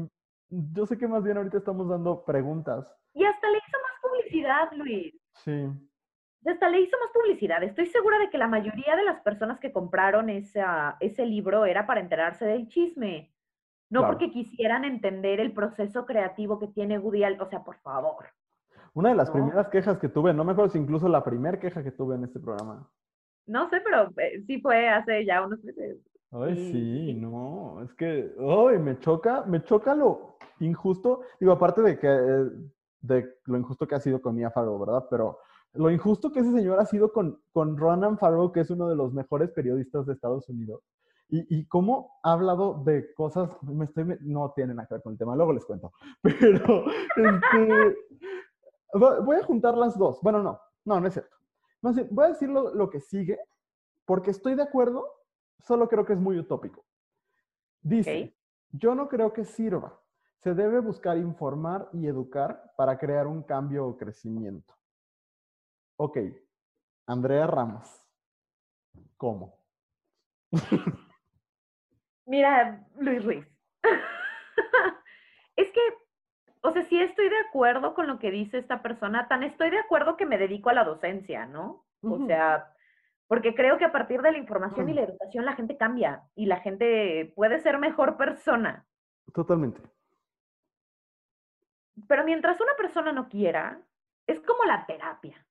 [0.53, 2.85] yo sé que más bien ahorita estamos dando preguntas.
[3.13, 5.13] Y hasta le hizo más publicidad, Luis.
[5.33, 5.67] Sí.
[6.45, 7.63] Hasta le hizo más publicidad.
[7.63, 11.85] Estoy segura de que la mayoría de las personas que compraron esa, ese libro era
[11.85, 13.31] para enterarse del chisme.
[13.89, 17.41] No porque quisieran entender el proceso creativo que tiene Woody Allen.
[17.41, 18.27] O sea, por favor.
[18.93, 21.83] Una de las primeras quejas que tuve, no me acuerdo si incluso la primera queja
[21.83, 22.89] que tuve en este programa.
[23.45, 25.97] No sé, pero eh, sí fue hace ya unos meses.
[26.31, 31.99] Ay, sí, no, es que, ay, me choca, me choca lo injusto, digo, aparte de
[31.99, 32.07] que,
[33.01, 35.07] de lo injusto que ha sido con Mia Farrow, ¿verdad?
[35.09, 35.39] Pero
[35.73, 38.95] lo injusto que ese señor ha sido con, con Ronan Farrow, que es uno de
[38.95, 40.83] los mejores periodistas de Estados Unidos,
[41.29, 45.13] y, y cómo ha hablado de cosas, me estoy, no tienen nada que ver con
[45.13, 46.85] el tema, luego les cuento, pero,
[47.15, 47.97] este,
[48.93, 51.35] voy a juntar las dos, bueno, no, no, no es cierto.
[51.81, 53.39] Más bien, voy a decir lo, lo que sigue,
[54.05, 55.05] porque estoy de acuerdo
[55.61, 56.85] solo creo que es muy utópico.
[57.81, 58.35] Dice,
[58.71, 59.99] yo no creo que sirva.
[60.41, 64.73] Se debe buscar informar y educar para crear un cambio o crecimiento.
[65.97, 66.17] Ok,
[67.05, 68.03] Andrea Ramos.
[69.17, 69.59] ¿Cómo?
[72.25, 73.47] Mira, Luis Ruiz.
[75.55, 75.79] es que,
[76.61, 79.77] o sea, sí estoy de acuerdo con lo que dice esta persona, tan estoy de
[79.77, 81.85] acuerdo que me dedico a la docencia, ¿no?
[82.01, 82.73] O sea,
[83.27, 86.47] porque creo que a partir de la información y la educación la gente cambia y
[86.47, 88.87] la gente puede ser mejor persona.
[89.33, 89.81] Totalmente.
[92.07, 93.79] Pero mientras una persona no quiera,
[94.27, 95.45] es como la terapia.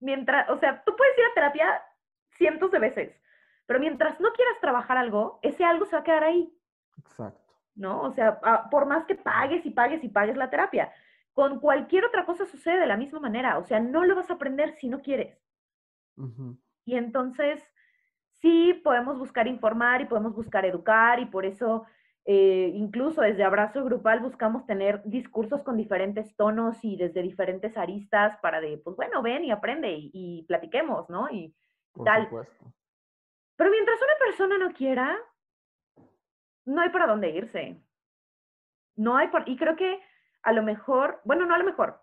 [0.00, 1.82] Mientras, o sea, tú puedes ir a terapia
[2.30, 3.20] cientos de veces,
[3.66, 6.52] pero mientras no quieras trabajar algo, ese algo se va a quedar ahí.
[6.98, 7.52] Exacto.
[7.74, 8.02] ¿No?
[8.02, 10.92] O sea, por más que pagues y pagues y pagues la terapia,
[11.32, 13.58] con cualquier otra cosa sucede de la misma manera.
[13.58, 15.38] O sea, no lo vas a aprender si no quieres.
[16.84, 17.62] Y entonces,
[18.40, 21.86] sí, podemos buscar informar y podemos buscar educar y por eso
[22.24, 28.36] eh, incluso desde Abrazo Grupal buscamos tener discursos con diferentes tonos y desde diferentes aristas
[28.40, 31.28] para de, pues bueno, ven y aprende y, platiquemos, ¿no?
[31.30, 31.54] Y
[32.04, 32.28] tal.
[33.56, 35.18] Pero mientras una persona no quiera,
[36.64, 37.82] no hay para dónde irse.
[38.94, 40.00] No hay por, y creo que
[40.42, 42.00] a lo mejor, bueno, no a lo mejor,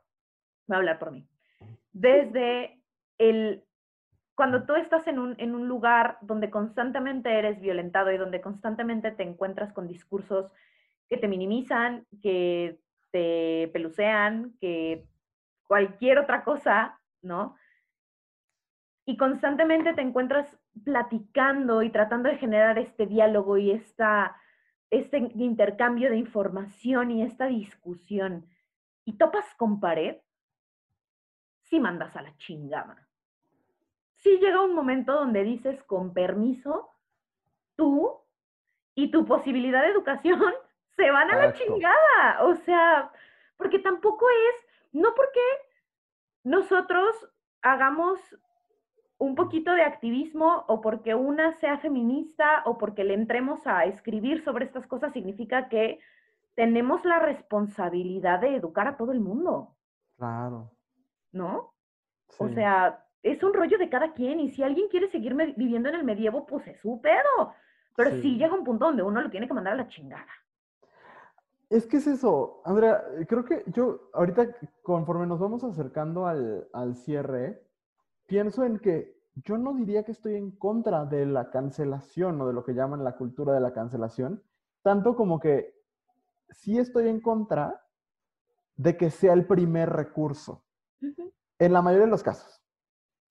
[0.68, 1.28] voy a hablar por mí.
[1.92, 2.84] Desde
[3.18, 3.64] el
[4.40, 9.12] cuando tú estás en un, en un lugar donde constantemente eres violentado y donde constantemente
[9.12, 10.50] te encuentras con discursos
[11.10, 12.80] que te minimizan, que
[13.12, 15.06] te pelucean, que
[15.68, 17.58] cualquier otra cosa, ¿no?
[19.06, 20.48] Y constantemente te encuentras
[20.86, 24.38] platicando y tratando de generar este diálogo y esta,
[24.90, 28.48] este intercambio de información y esta discusión,
[29.04, 30.16] y topas con pared,
[31.64, 33.09] sí mandas a la chingada
[34.20, 36.90] sí llega un momento donde dices, con permiso,
[37.76, 38.20] tú
[38.96, 40.42] y tu posibilidad de educación
[40.96, 42.44] se van a la chingada.
[42.44, 43.12] O sea,
[43.58, 45.42] porque tampoco es, no porque
[46.44, 47.30] nosotros
[47.62, 48.20] hagamos
[49.18, 54.44] un poquito de activismo o porque una sea feminista o porque le entremos a escribir
[54.44, 56.00] sobre estas cosas significa que
[56.56, 59.76] tenemos la responsabilidad de educar a todo el mundo.
[60.18, 60.72] Claro.
[61.32, 61.74] ¿No?
[62.38, 65.96] O sea, es un rollo de cada quien y si alguien quiere seguir viviendo en
[65.96, 67.54] el medievo, pues es su pedo.
[67.96, 68.38] Pero sí.
[68.38, 70.28] llega un punto donde uno lo tiene que mandar a la chingada.
[71.70, 74.48] Es que es eso, Andrea, creo que yo ahorita
[74.82, 77.62] conforme nos vamos acercando al, al cierre,
[78.26, 82.54] pienso en que yo no diría que estoy en contra de la cancelación o de
[82.54, 84.42] lo que llaman la cultura de la cancelación,
[84.82, 85.76] tanto como que
[86.50, 87.86] sí estoy en contra
[88.76, 90.64] de que sea el primer recurso.
[91.60, 92.59] En la mayoría de los casos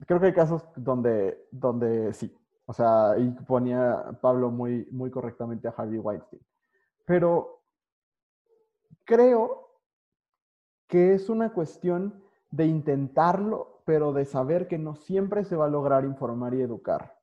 [0.07, 2.35] creo que hay casos donde, donde sí.
[2.67, 6.43] O sea, y ponía Pablo muy, muy correctamente a Harvey Weinstein.
[7.07, 7.63] Pero
[9.05, 9.69] creo
[10.87, 15.71] que es una cuestión de intentarlo, pero de saber que no siempre se va a
[15.71, 17.15] lograr informar y educar.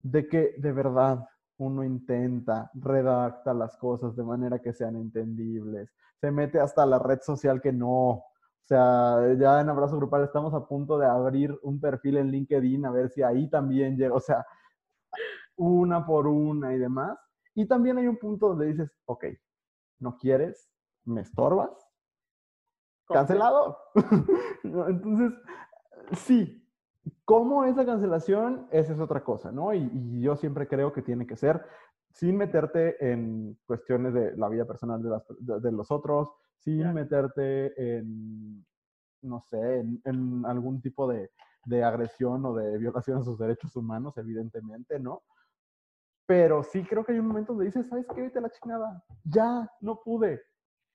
[0.00, 6.30] De que de verdad uno intenta, redacta las cosas de manera que sean entendibles, se
[6.32, 8.24] mete hasta la red social que no,
[8.64, 12.86] o sea, ya en Abrazo Grupal estamos a punto de abrir un perfil en LinkedIn
[12.86, 14.46] a ver si ahí también llega, o sea,
[15.56, 17.18] una por una y demás.
[17.54, 19.26] Y también hay un punto donde dices, ok,
[19.98, 20.70] no quieres,
[21.04, 21.70] me estorbas,
[23.06, 23.76] cancelado.
[24.64, 25.32] Entonces,
[26.12, 26.62] sí,
[27.24, 28.68] ¿Cómo es la cancelación?
[28.70, 29.74] Esa es otra cosa, ¿no?
[29.74, 31.64] Y, yo siempre creo que tiene que ser
[32.12, 36.28] sin meterte en cuestiones de la vida personal de, los otros,
[36.64, 38.64] sin meterte en,
[39.22, 41.30] no sé, en, algún tipo de,
[41.64, 45.22] de, agresión o de violación a sus derechos humanos, evidentemente, ¿no?
[46.26, 48.22] Pero sí creo que hay un momento donde dices, ¿sabes qué?
[48.22, 49.04] Vete a la chingada.
[49.24, 50.42] Ya, no pude.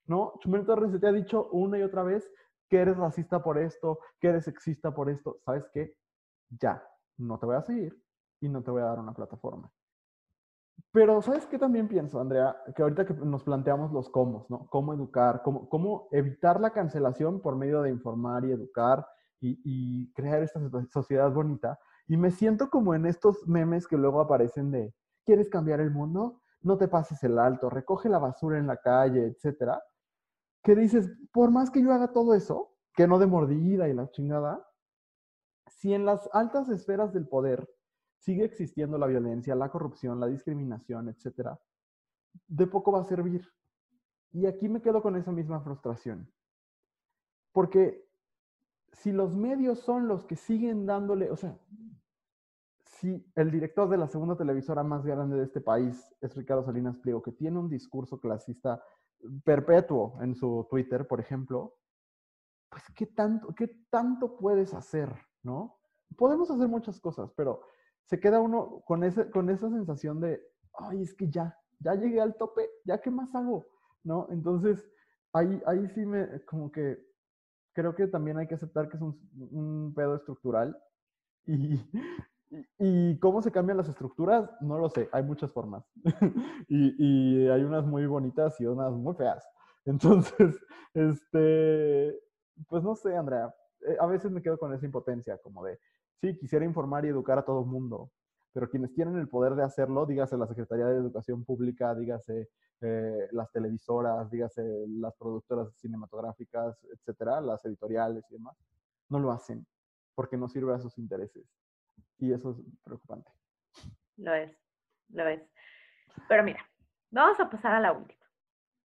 [0.06, 0.34] ¿No?
[0.40, 2.30] Chumel Torres te ha dicho una y otra vez
[2.70, 5.38] que eres racista por esto, que eres sexista por esto.
[5.46, 5.96] ¿Sabes qué?
[6.50, 6.82] Ya,
[7.18, 8.02] no te voy a seguir
[8.40, 9.72] y no te voy a dar una plataforma.
[10.92, 12.56] Pero, ¿sabes qué también pienso, Andrea?
[12.76, 14.68] Que ahorita que nos planteamos los cómo, ¿no?
[14.70, 19.06] Cómo educar, cómo, cómo evitar la cancelación por medio de informar y educar
[19.40, 20.60] y, y crear esta
[20.90, 21.80] sociedad bonita.
[22.08, 26.42] Y me siento como en estos memes que luego aparecen de, ¿quieres cambiar el mundo?
[26.62, 29.82] No te pases el alto, recoge la basura en la calle, etcétera.
[30.64, 34.10] Que dices, por más que yo haga todo eso, que no de mordida y la
[34.10, 34.68] chingada,
[35.68, 37.70] si en las altas esferas del poder
[38.18, 41.52] sigue existiendo la violencia, la corrupción, la discriminación, etc.,
[42.48, 43.48] de poco va a servir.
[44.32, 46.32] Y aquí me quedo con esa misma frustración.
[47.52, 48.08] Porque
[48.92, 51.58] si los medios son los que siguen dándole, o sea,
[52.84, 56.98] si el director de la segunda televisora más grande de este país es Ricardo Salinas
[56.98, 58.84] Pliego, que tiene un discurso clasista
[59.44, 61.76] perpetuo en su Twitter, por ejemplo,
[62.70, 65.80] pues ¿qué tanto, qué tanto puedes hacer, no?
[66.16, 67.62] Podemos hacer muchas cosas, pero
[68.08, 70.42] se queda uno con, ese, con esa sensación de,
[70.74, 73.68] ay, es que ya, ya llegué al tope, ya qué más hago,
[74.04, 74.28] ¿no?
[74.32, 74.90] Entonces,
[75.34, 76.98] ahí, ahí sí me, como que
[77.74, 79.20] creo que también hay que aceptar que es un,
[79.52, 80.76] un pedo estructural
[81.46, 81.80] y,
[82.80, 85.84] y, cómo se cambian las estructuras, no lo sé, hay muchas formas.
[86.68, 89.48] y, y, hay unas muy bonitas y unas muy feas.
[89.86, 90.58] Entonces,
[90.94, 92.20] este,
[92.68, 93.54] pues no sé, Andrea,
[93.88, 95.80] eh, a veces me quedo con esa impotencia, como de,
[96.22, 98.12] sí, quisiera informar y educar a todo el mundo,
[98.54, 102.50] pero quienes tienen el poder de hacerlo, dígase la Secretaría de Educación Pública, dígase
[102.82, 108.56] eh, las televisoras, dígase las productoras cinematográficas, etcétera, las editoriales y demás,
[109.10, 109.66] no lo hacen
[110.16, 111.46] porque no sirve a sus intereses.
[112.18, 113.30] Y eso es preocupante.
[114.18, 114.52] Lo es,
[115.10, 115.42] lo es.
[116.28, 116.68] Pero mira,
[117.12, 118.26] vamos a pasar a la última.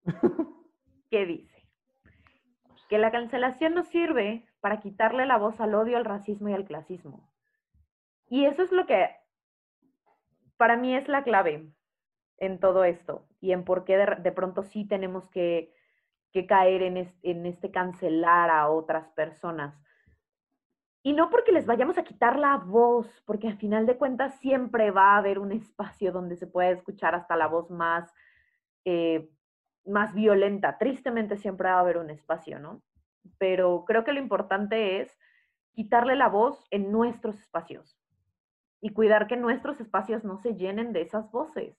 [1.11, 1.52] ¿Qué dice?
[2.93, 6.67] Que la cancelación no sirve para quitarle la voz al odio, al racismo y al
[6.67, 7.27] clasismo.
[8.29, 9.09] Y eso es lo que
[10.59, 11.73] para mí es la clave
[12.37, 15.73] en todo esto y en por qué de, pronto sí tenemos que,
[16.47, 19.75] caer en, en este cancelar a otras personas.
[21.03, 24.91] Y no porque les vayamos a quitar la voz, porque al final de cuentas siempre
[24.91, 28.13] va a haber un espacio donde se puede escuchar hasta la voz más,
[28.85, 29.31] eh,
[29.85, 30.79] más violenta.
[30.79, 32.83] Tristemente siempre va a haber un espacio, ¿no?
[33.39, 35.19] Pero creo que lo importante es
[35.73, 37.99] quitarle la voz en nuestros espacios
[38.81, 41.77] y cuidar que nuestros espacios no se llenen de esas voces,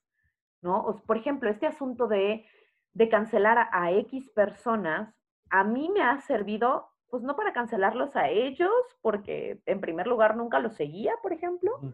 [0.61, 1.03] ¿no?
[1.05, 2.45] por ejemplo, este asunto de,
[2.93, 5.13] de cancelar a X personas,
[5.49, 10.35] a mí me ha servido pues no para cancelarlos a ellos, porque en primer lugar
[10.35, 11.93] nunca los seguía, por ejemplo,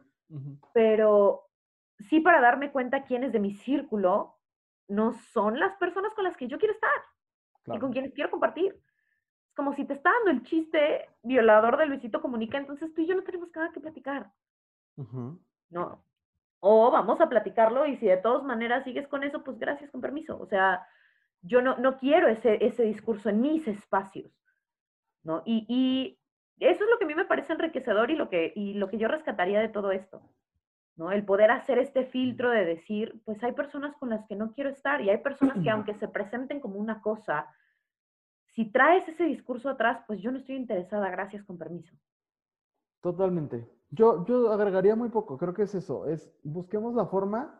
[0.71, 1.49] pero
[1.99, 4.38] sí para darme cuenta quiénes de mi círculo
[4.89, 6.91] no son las personas con las que yo quiero estar
[7.75, 8.73] y con quienes quiero compartir.
[9.47, 13.07] Es como si te está dando el chiste violador de Luisito Comunica, entonces tú y
[13.07, 14.31] yo no tenemos nada que platicar.
[15.69, 16.03] No.
[16.59, 20.01] O vamos a platicarlo y si de todas maneras sigues con eso, pues gracias, con
[20.01, 20.37] permiso.
[20.37, 20.85] O sea,
[21.41, 24.31] yo no, no quiero ese, ese discurso en mis espacios.
[25.23, 25.43] ¿no?
[25.45, 26.15] Y,
[26.59, 28.97] eso es lo que a mí me parece enriquecedor y lo que, y lo que
[28.97, 30.21] yo rescataría de todo esto,
[30.99, 31.11] ¿no?
[31.11, 34.69] El poder hacer este filtro de decir, pues hay personas con las que no quiero
[34.69, 37.47] estar y hay personas que aunque se presenten como una cosa,
[38.47, 41.95] si traes ese discurso atrás, pues yo no estoy interesada, gracias, con permiso.
[43.01, 43.65] Totalmente.
[43.89, 47.59] Yo, yo agregaría muy poco, creo que es eso, es busquemos la forma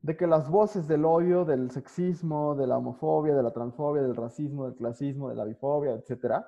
[0.00, 4.16] de que las voces del odio, del sexismo, de la homofobia, de la transfobia, del
[4.16, 6.46] racismo, del clasismo, de la bifobia, etcétera,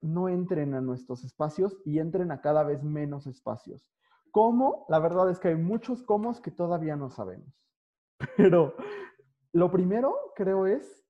[0.00, 3.90] no entren a nuestros espacios y entren a cada vez menos espacios.
[4.34, 4.84] ¿Cómo?
[4.88, 7.54] La verdad es que hay muchos cómo que todavía no sabemos.
[8.36, 8.74] Pero
[9.52, 11.06] lo primero, creo, es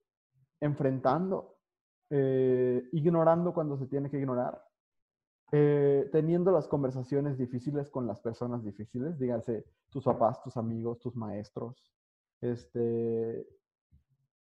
[0.60, 1.56] enfrentando,
[2.10, 4.62] eh, ignorando cuando se tiene que ignorar,
[5.52, 11.16] eh, teniendo las conversaciones difíciles con las personas difíciles, díganse tus papás, tus amigos, tus
[11.16, 11.94] maestros.
[12.42, 13.48] Este,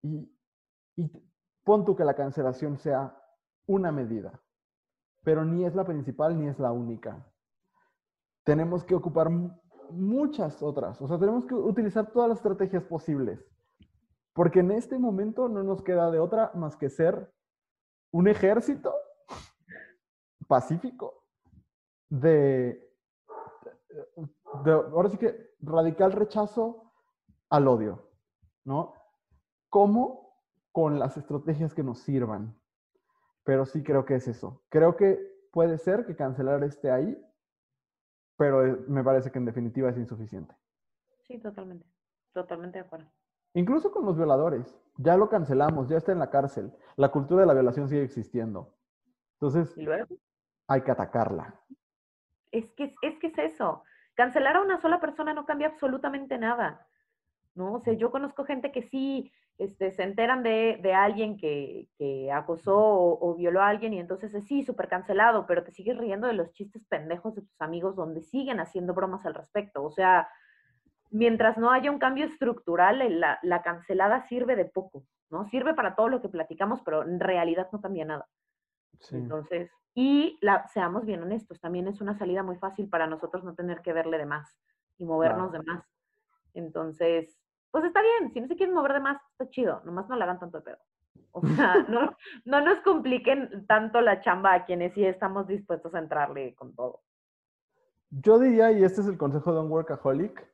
[0.02, 0.30] y,
[0.98, 1.10] y
[1.64, 3.18] pon tú que la cancelación sea
[3.66, 4.42] una medida,
[5.24, 7.26] pero ni es la principal ni es la única.
[8.44, 9.30] Tenemos que ocupar
[9.90, 13.46] muchas otras, o sea, tenemos que utilizar todas las estrategias posibles,
[14.34, 17.32] porque en este momento no nos queda de otra más que ser
[18.12, 18.94] un ejército
[20.48, 21.24] pacífico
[22.10, 22.92] de,
[24.64, 26.92] de, ahora sí que radical rechazo
[27.50, 28.10] al odio,
[28.66, 28.94] ¿no?
[29.70, 30.38] ¿Cómo?
[30.72, 32.60] Con las estrategias que nos sirvan.
[33.44, 34.64] Pero sí creo que es eso.
[34.70, 35.20] Creo que
[35.52, 37.20] puede ser que cancelar esté ahí,
[38.38, 40.56] pero eh, me parece que en definitiva es insuficiente.
[41.28, 41.86] Sí, totalmente.
[42.34, 43.12] Totalmente de acuerdo.
[43.54, 44.76] Incluso con los violadores.
[44.98, 46.72] Ya lo cancelamos, ya está en la cárcel.
[46.96, 48.74] La cultura de la violación sigue existiendo.
[49.34, 49.76] Entonces,
[50.68, 51.60] hay que atacarla.
[52.52, 53.84] Es que, es que es eso.
[54.16, 56.88] Cancelar a una sola persona no cambia absolutamente nada.
[57.56, 57.74] ¿no?
[57.74, 62.32] O sea, yo conozco gente que sí este, se enteran de, de alguien que, que
[62.32, 65.98] acosó o, o, violó a alguien y entonces es sí, súper cancelado, pero te sigues
[65.98, 69.84] riendo de los chistes pendejos de tus amigos donde siguen haciendo bromas al respecto.
[69.84, 70.28] O sea,
[71.12, 75.46] mientras no haya un cambio estructural, la, la cancelada sirve de poco, ¿no?
[75.46, 78.28] Sirve para todo lo que platicamos, pero en realidad no cambia nada.
[79.00, 79.18] Sí.
[79.18, 83.54] Entonces, y la, seamos bien honestos, también es una salida muy fácil para nosotros no
[83.54, 84.58] tener que verle de más
[84.98, 85.64] y movernos claro.
[85.64, 85.86] de más.
[86.56, 87.43] Entonces,
[87.74, 90.24] pues está bien, si no se quieren mover de más, está chido, nomás no le
[90.24, 90.78] hagan tanto de pedo.
[91.32, 92.16] O sea, no,
[92.46, 97.02] no nos compliquen tanto la chamba a quienes sí estamos dispuestos a entrarle con todo.
[98.12, 100.48] Yo diría, y este es el consejo de un workaholic,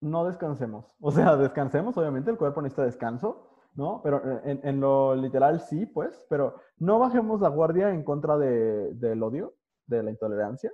[0.00, 0.92] no descansemos.
[1.00, 4.00] O sea, descansemos, obviamente, el cuerpo necesita descanso, ¿no?
[4.02, 8.92] Pero en, en lo literal sí, pues, pero no bajemos la guardia en contra de,
[8.94, 9.54] del odio,
[9.86, 10.72] de la intolerancia,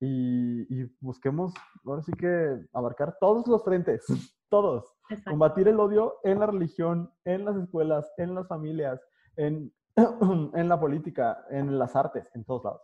[0.00, 4.04] y, y, busquemos, ahora sí que abarcar todos los frentes,
[4.54, 4.84] todos.
[5.10, 5.32] Exacto.
[5.32, 9.00] Combatir el odio en la religión, en las escuelas, en las familias,
[9.36, 9.72] en,
[10.54, 12.82] en la política, en las artes, en todos lados.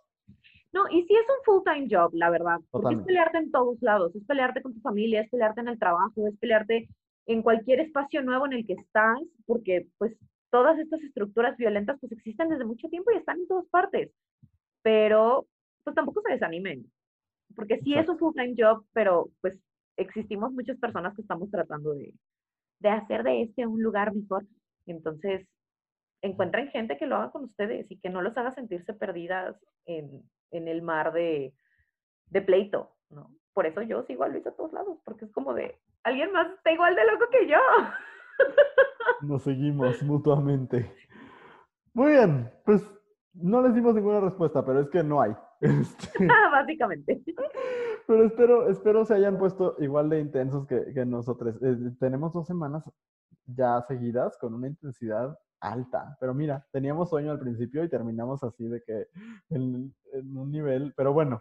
[0.72, 2.58] No, y sí es un full-time job, la verdad.
[2.72, 4.16] Porque es pelearte en todos lados.
[4.16, 6.88] Es pelearte con tu familia, es pelearte en el trabajo, es pelearte
[7.26, 10.16] en cualquier espacio nuevo en el que estás, porque pues
[10.50, 14.10] todas estas estructuras violentas pues existen desde mucho tiempo y están en todas partes.
[14.82, 15.46] Pero
[15.84, 16.90] pues tampoco se desanimen,
[17.54, 18.00] porque sí Exacto.
[18.00, 19.56] es un full-time job, pero pues
[19.96, 22.14] existimos muchas personas que estamos tratando de,
[22.80, 24.46] de hacer de este un lugar mejor.
[24.86, 25.46] Entonces,
[26.22, 30.22] encuentren gente que lo haga con ustedes y que no los haga sentirse perdidas en,
[30.50, 31.54] en el mar de,
[32.26, 33.30] de, pleito, ¿no?
[33.52, 36.50] Por eso yo sigo a Luis a todos lados, porque es como de, alguien más
[36.52, 37.58] está igual de loco que yo.
[39.22, 40.94] Nos seguimos mutuamente.
[41.92, 42.82] Muy bien, pues
[43.34, 45.32] no les dimos ninguna respuesta, pero es que no hay.
[45.60, 46.26] Este...
[46.50, 47.20] Básicamente.
[48.06, 51.56] Pero espero, espero se hayan puesto igual de intensos que, que nosotros.
[51.62, 52.84] Eh, tenemos dos semanas
[53.46, 56.16] ya seguidas con una intensidad alta.
[56.20, 59.08] Pero mira, teníamos sueño al principio y terminamos así de que
[59.50, 60.92] en, en un nivel.
[60.96, 61.40] Pero bueno,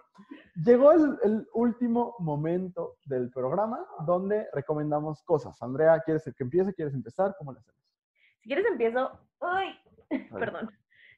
[0.55, 5.61] llegó el, el, último momento del programa donde recomendamos cosas.
[5.61, 6.73] Andrea, ¿quieres que empiece?
[6.73, 7.35] ¿Quieres empezar?
[7.37, 7.81] ¿Cómo lo hacemos?
[8.41, 9.11] Si quieres empiezo.
[9.39, 9.69] ¡Ay!
[10.31, 10.69] Perdón.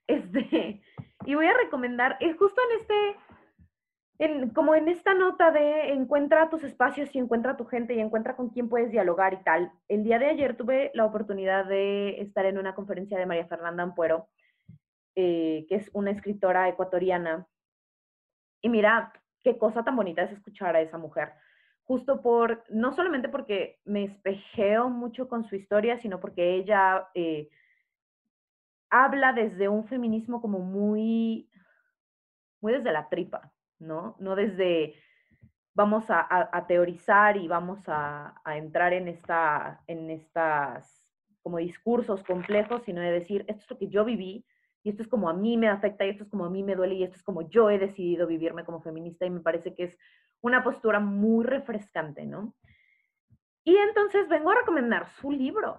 [0.07, 0.81] Este,
[1.25, 3.15] y voy a recomendar, es justo en este,
[4.53, 8.49] como en esta nota de encuentra tus espacios y encuentra tu gente y encuentra con
[8.49, 9.71] quién puedes dialogar y tal.
[9.87, 13.83] El día de ayer tuve la oportunidad de estar en una conferencia de María Fernanda
[13.83, 14.27] Ampuero,
[15.15, 17.47] eh, que es una escritora ecuatoriana.
[18.61, 19.11] Y mira,
[19.43, 21.33] qué cosa tan bonita es escuchar a esa mujer.
[21.83, 27.07] Justo por, no solamente porque me espejeo mucho con su historia, sino porque ella...
[27.15, 27.49] Eh,
[28.91, 31.49] habla desde un feminismo como muy,
[32.59, 33.51] muy desde la tripa,
[33.81, 34.15] ¿no?
[34.19, 34.95] No desde
[35.73, 41.09] vamos a, teorizar y vamos a, a, entrar en, esta, en estas
[41.41, 44.45] como discursos complejos, sino de decir, esto es lo que yo viví
[44.83, 46.75] y esto es como a mí me afecta y esto es como a mí me
[46.75, 49.83] duele y esto es como yo he decidido vivirme como feminista y me parece que
[49.85, 49.97] es
[50.41, 52.53] una postura muy refrescante, ¿no?
[53.63, 55.77] Y entonces vengo a recomendar su libro,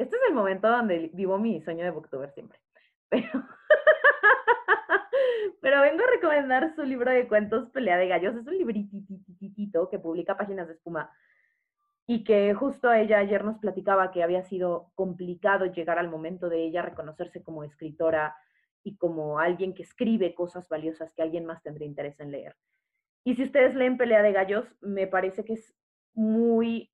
[0.00, 2.58] este es el momento donde vivo mi sueño de booktuber siempre.
[3.10, 3.44] Pero,
[5.60, 8.36] pero vengo a recomendar su libro de cuentos Pelea de Gallos.
[8.36, 11.10] Es un libritititito que publica Páginas de Espuma
[12.06, 16.64] y que justo ella ayer nos platicaba que había sido complicado llegar al momento de
[16.64, 18.34] ella reconocerse como escritora
[18.82, 22.56] y como alguien que escribe cosas valiosas que alguien más tendría interés en leer.
[23.22, 25.74] Y si ustedes leen Pelea de Gallos, me parece que es
[26.14, 26.90] muy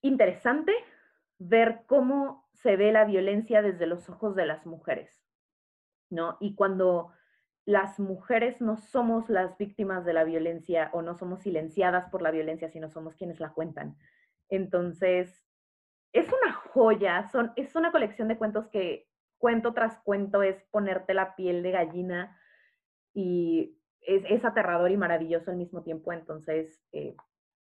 [0.00, 0.72] interesante
[1.38, 5.21] ver cómo se ve la violencia desde los ojos de las mujeres,
[6.12, 6.36] ¿no?
[6.40, 7.12] Y cuando
[7.64, 12.30] las mujeres no somos las víctimas de la violencia o no somos silenciadas por la
[12.30, 13.96] violencia, sino somos quienes la cuentan.
[14.48, 15.46] Entonces,
[16.12, 19.08] es una joya, son, es una colección de cuentos que
[19.38, 22.38] cuento tras cuento es ponerte la piel de gallina
[23.12, 26.12] y es, es aterrador y maravilloso al mismo tiempo.
[26.12, 27.16] Entonces, eh,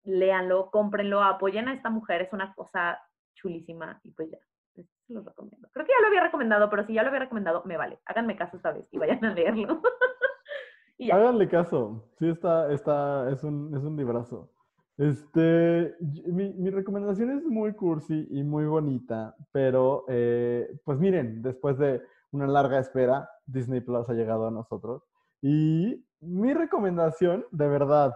[0.03, 3.01] léanlo, cómprenlo, apoyen a esta mujer, es una cosa
[3.33, 4.39] chulísima y pues ya,
[4.75, 5.67] Este, se los recomiendo.
[5.71, 7.99] Creo que ya lo había recomendado, pero si ya lo había recomendado, me vale.
[8.05, 9.81] Háganme caso esta vez y vayan a leerlo.
[10.97, 11.11] y.
[11.11, 12.09] Háganle caso.
[12.19, 14.51] Sí, está, está, es un, es un librazo.
[14.97, 15.95] Este,
[16.25, 22.01] mi, mi, recomendación es muy cursi y muy bonita, pero eh, pues miren, después de
[22.31, 25.03] una larga espera, Disney Plus ha llegado a nosotros.
[25.41, 28.13] Y mi recomendación, de verdad,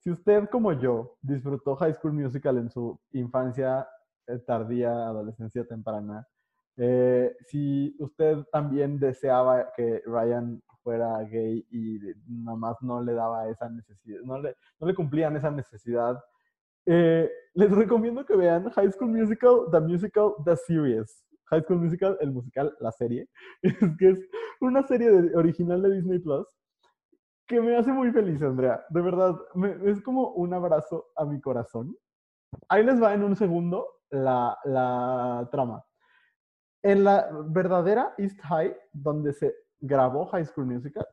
[0.00, 3.88] si usted como yo disfrutó High School Musical en su infancia
[4.38, 6.26] tardía, adolescencia temprana,
[6.76, 13.68] eh, si usted también deseaba que Ryan fuera gay y nomás no le daba esa
[13.68, 16.18] necesidad, no le, no le cumplían esa necesidad,
[16.86, 21.24] eh, les recomiendo que vean High School Musical, The Musical, The Series.
[21.50, 23.28] High School Musical, el musical, la serie,
[23.62, 24.18] es que es
[24.60, 26.46] una serie original de Disney Plus
[27.46, 28.84] que me hace muy feliz, Andrea.
[28.90, 29.36] De verdad,
[29.84, 31.96] es como un abrazo a mi corazón.
[32.68, 35.84] Ahí les va en un segundo la, trama.
[36.82, 41.06] En la verdadera East High, donde se grabó High School Musical,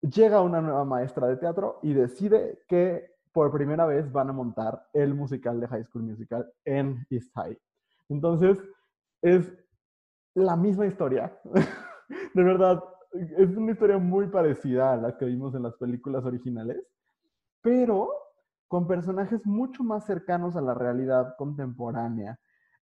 [0.00, 4.88] llega una nueva maestra de teatro y decide que por primera vez van a montar
[4.92, 7.58] el musical de High School Musical en East High.
[8.08, 8.62] Entonces,
[9.20, 9.52] es
[10.34, 11.36] la misma historia.
[12.34, 16.78] de verdad, es una historia muy parecida a la que vimos en las películas originales,
[17.60, 18.25] pero
[18.68, 22.38] con personajes mucho más cercanos a la realidad contemporánea.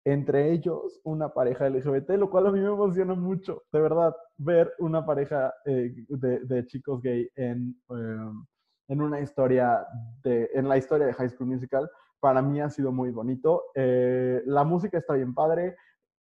[0.03, 4.73] Entre ellos, una pareja LGBT, lo cual a mí me emociona mucho, de verdad, ver
[4.79, 8.45] una pareja eh, de, chicos gay en, em,
[8.87, 9.85] en una historia,
[10.23, 13.63] de, en la historia de High School Musical, para mí ha sido muy bonito.
[13.75, 15.75] Eh, la música está bien padre,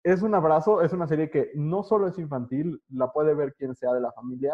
[0.04, 3.76] es un abrazo, es una serie que no solo es infantil, la puede ver quien
[3.76, 4.54] sea de la familia.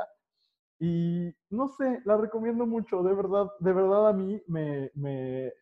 [0.83, 5.53] Y no sé, la recomiendo mucho, de verdad, de verdad a mí me, me,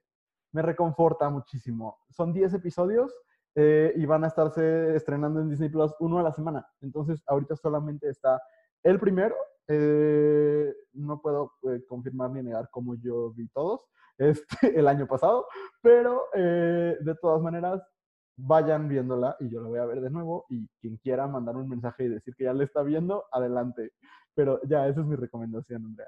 [0.53, 1.99] me reconforta muchísimo.
[2.09, 3.13] Son 10 episodios
[3.53, 6.65] eh, y van a estarse estrenando en Disney Plus uno a la semana.
[6.79, 8.41] Entonces, ahorita solamente está
[8.81, 9.35] el primero.
[9.67, 13.85] Eh, no puedo eh, confirmar ni negar cómo yo vi todos
[14.17, 15.47] este, el año pasado,
[15.81, 17.81] pero de todas maneras
[18.41, 21.69] vayan viéndola y yo la voy a ver de nuevo y quien quiera mandar un
[21.69, 23.91] mensaje y decir que ya la está viendo, adelante.
[24.33, 26.07] Pero ya, esa es mi recomendación, Andrea.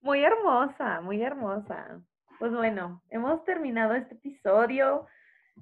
[0.00, 2.00] Muy hermosa, muy hermosa.
[2.38, 5.06] Pues bueno, hemos terminado este episodio.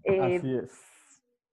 [0.04, 0.82] Eh, Así es.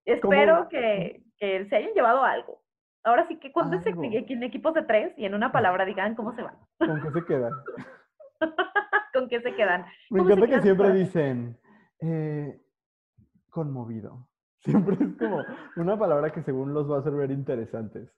[0.05, 2.61] Espero que, que, se hayan llevado algo.
[3.05, 6.35] Ahora sí que cuando se en equipos de tres y en una palabra digan cómo
[6.35, 6.55] se van.
[6.77, 7.53] ¿Con qué se quedan?
[9.13, 9.85] ¿Con qué se quedan?
[10.09, 11.57] Me encanta que siempre dicen,
[11.99, 12.61] eh,
[13.49, 14.27] conmovido.
[14.63, 15.43] Siempre es como
[15.75, 18.09] una palabra que según los va a hacer ver interesantes.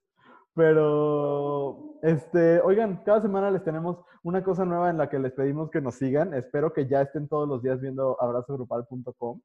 [0.54, 5.70] Pero, este, oigan, cada semana les tenemos una cosa nueva en la que les pedimos
[5.70, 6.34] que nos sigan.
[6.34, 9.42] Espero que ya estén todos los días viendo abrazogrupal.com.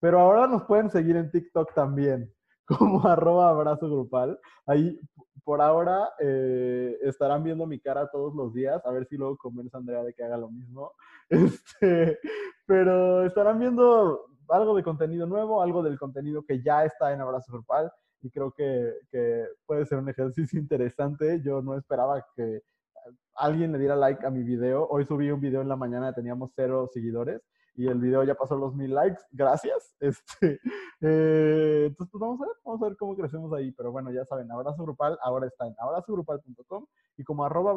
[0.00, 2.32] Pero ahora nos pueden seguir en TikTok también,
[2.66, 4.38] como arroba abrazogrupal.
[4.66, 4.98] Ahí,
[5.44, 8.80] por ahora, eh, estarán viendo mi cara todos los días.
[8.86, 10.92] A ver si luego convence a Andrea de que haga lo mismo.
[11.28, 12.20] Este,
[12.66, 17.52] pero estarán viendo algo de contenido nuevo, algo del contenido que ya está en Abrazo
[17.52, 17.90] Grupal
[18.22, 21.40] y creo que, que, puede ser un ejercicio interesante.
[21.44, 22.62] Yo no esperaba que
[23.34, 24.86] alguien le diera like a mi video.
[24.88, 27.42] Hoy subí un video en la mañana, teníamos cero seguidores
[27.74, 29.20] y el video ya pasó los mil likes.
[29.30, 29.94] Gracias.
[30.00, 30.60] Este,
[31.00, 33.72] eh, entonces, pues vamos a ver, vamos a ver cómo crecemos ahí.
[33.72, 36.86] Pero bueno, ya saben, Abrazo Grupal ahora está en abrazogrupal.com
[37.16, 37.74] y como arroba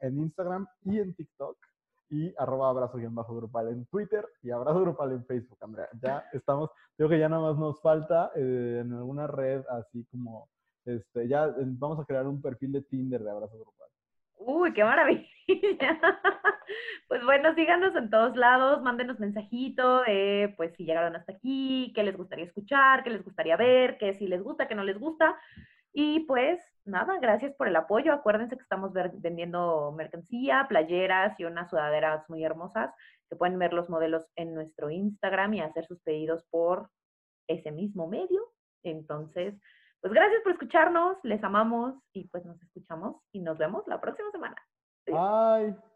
[0.00, 1.56] en Instagram y en TikTok
[2.12, 5.88] y arroba abrazo bajo grupal en Twitter y abrazo grupal en Facebook, Andrea.
[6.02, 10.46] Ya estamos, creo que ya nada más nos falta eh, en alguna red así como,
[10.84, 13.88] este, ya eh, vamos a crear un perfil de Tinder de abrazo grupal.
[14.36, 15.26] Uy, qué maravilla.
[17.08, 20.02] pues bueno, síganos en todos lados, mándenos mensajito
[20.58, 24.26] pues si llegaron hasta aquí, qué les gustaría escuchar, qué les gustaría ver, qué si
[24.26, 25.34] les gusta, qué no les gusta.
[25.92, 28.12] Y pues nada, gracias por el apoyo.
[28.12, 32.92] Acuérdense que estamos vendiendo mercancía, playeras y unas sudaderas muy hermosas,
[33.28, 36.88] que pueden ver los modelos en nuestro Instagram y hacer sus pedidos por
[37.46, 38.52] ese mismo medio.
[38.82, 39.54] Entonces,
[40.00, 44.30] pues gracias por escucharnos, les amamos y pues nos escuchamos y nos vemos la próxima
[44.30, 44.56] semana.
[45.06, 45.91] Bye.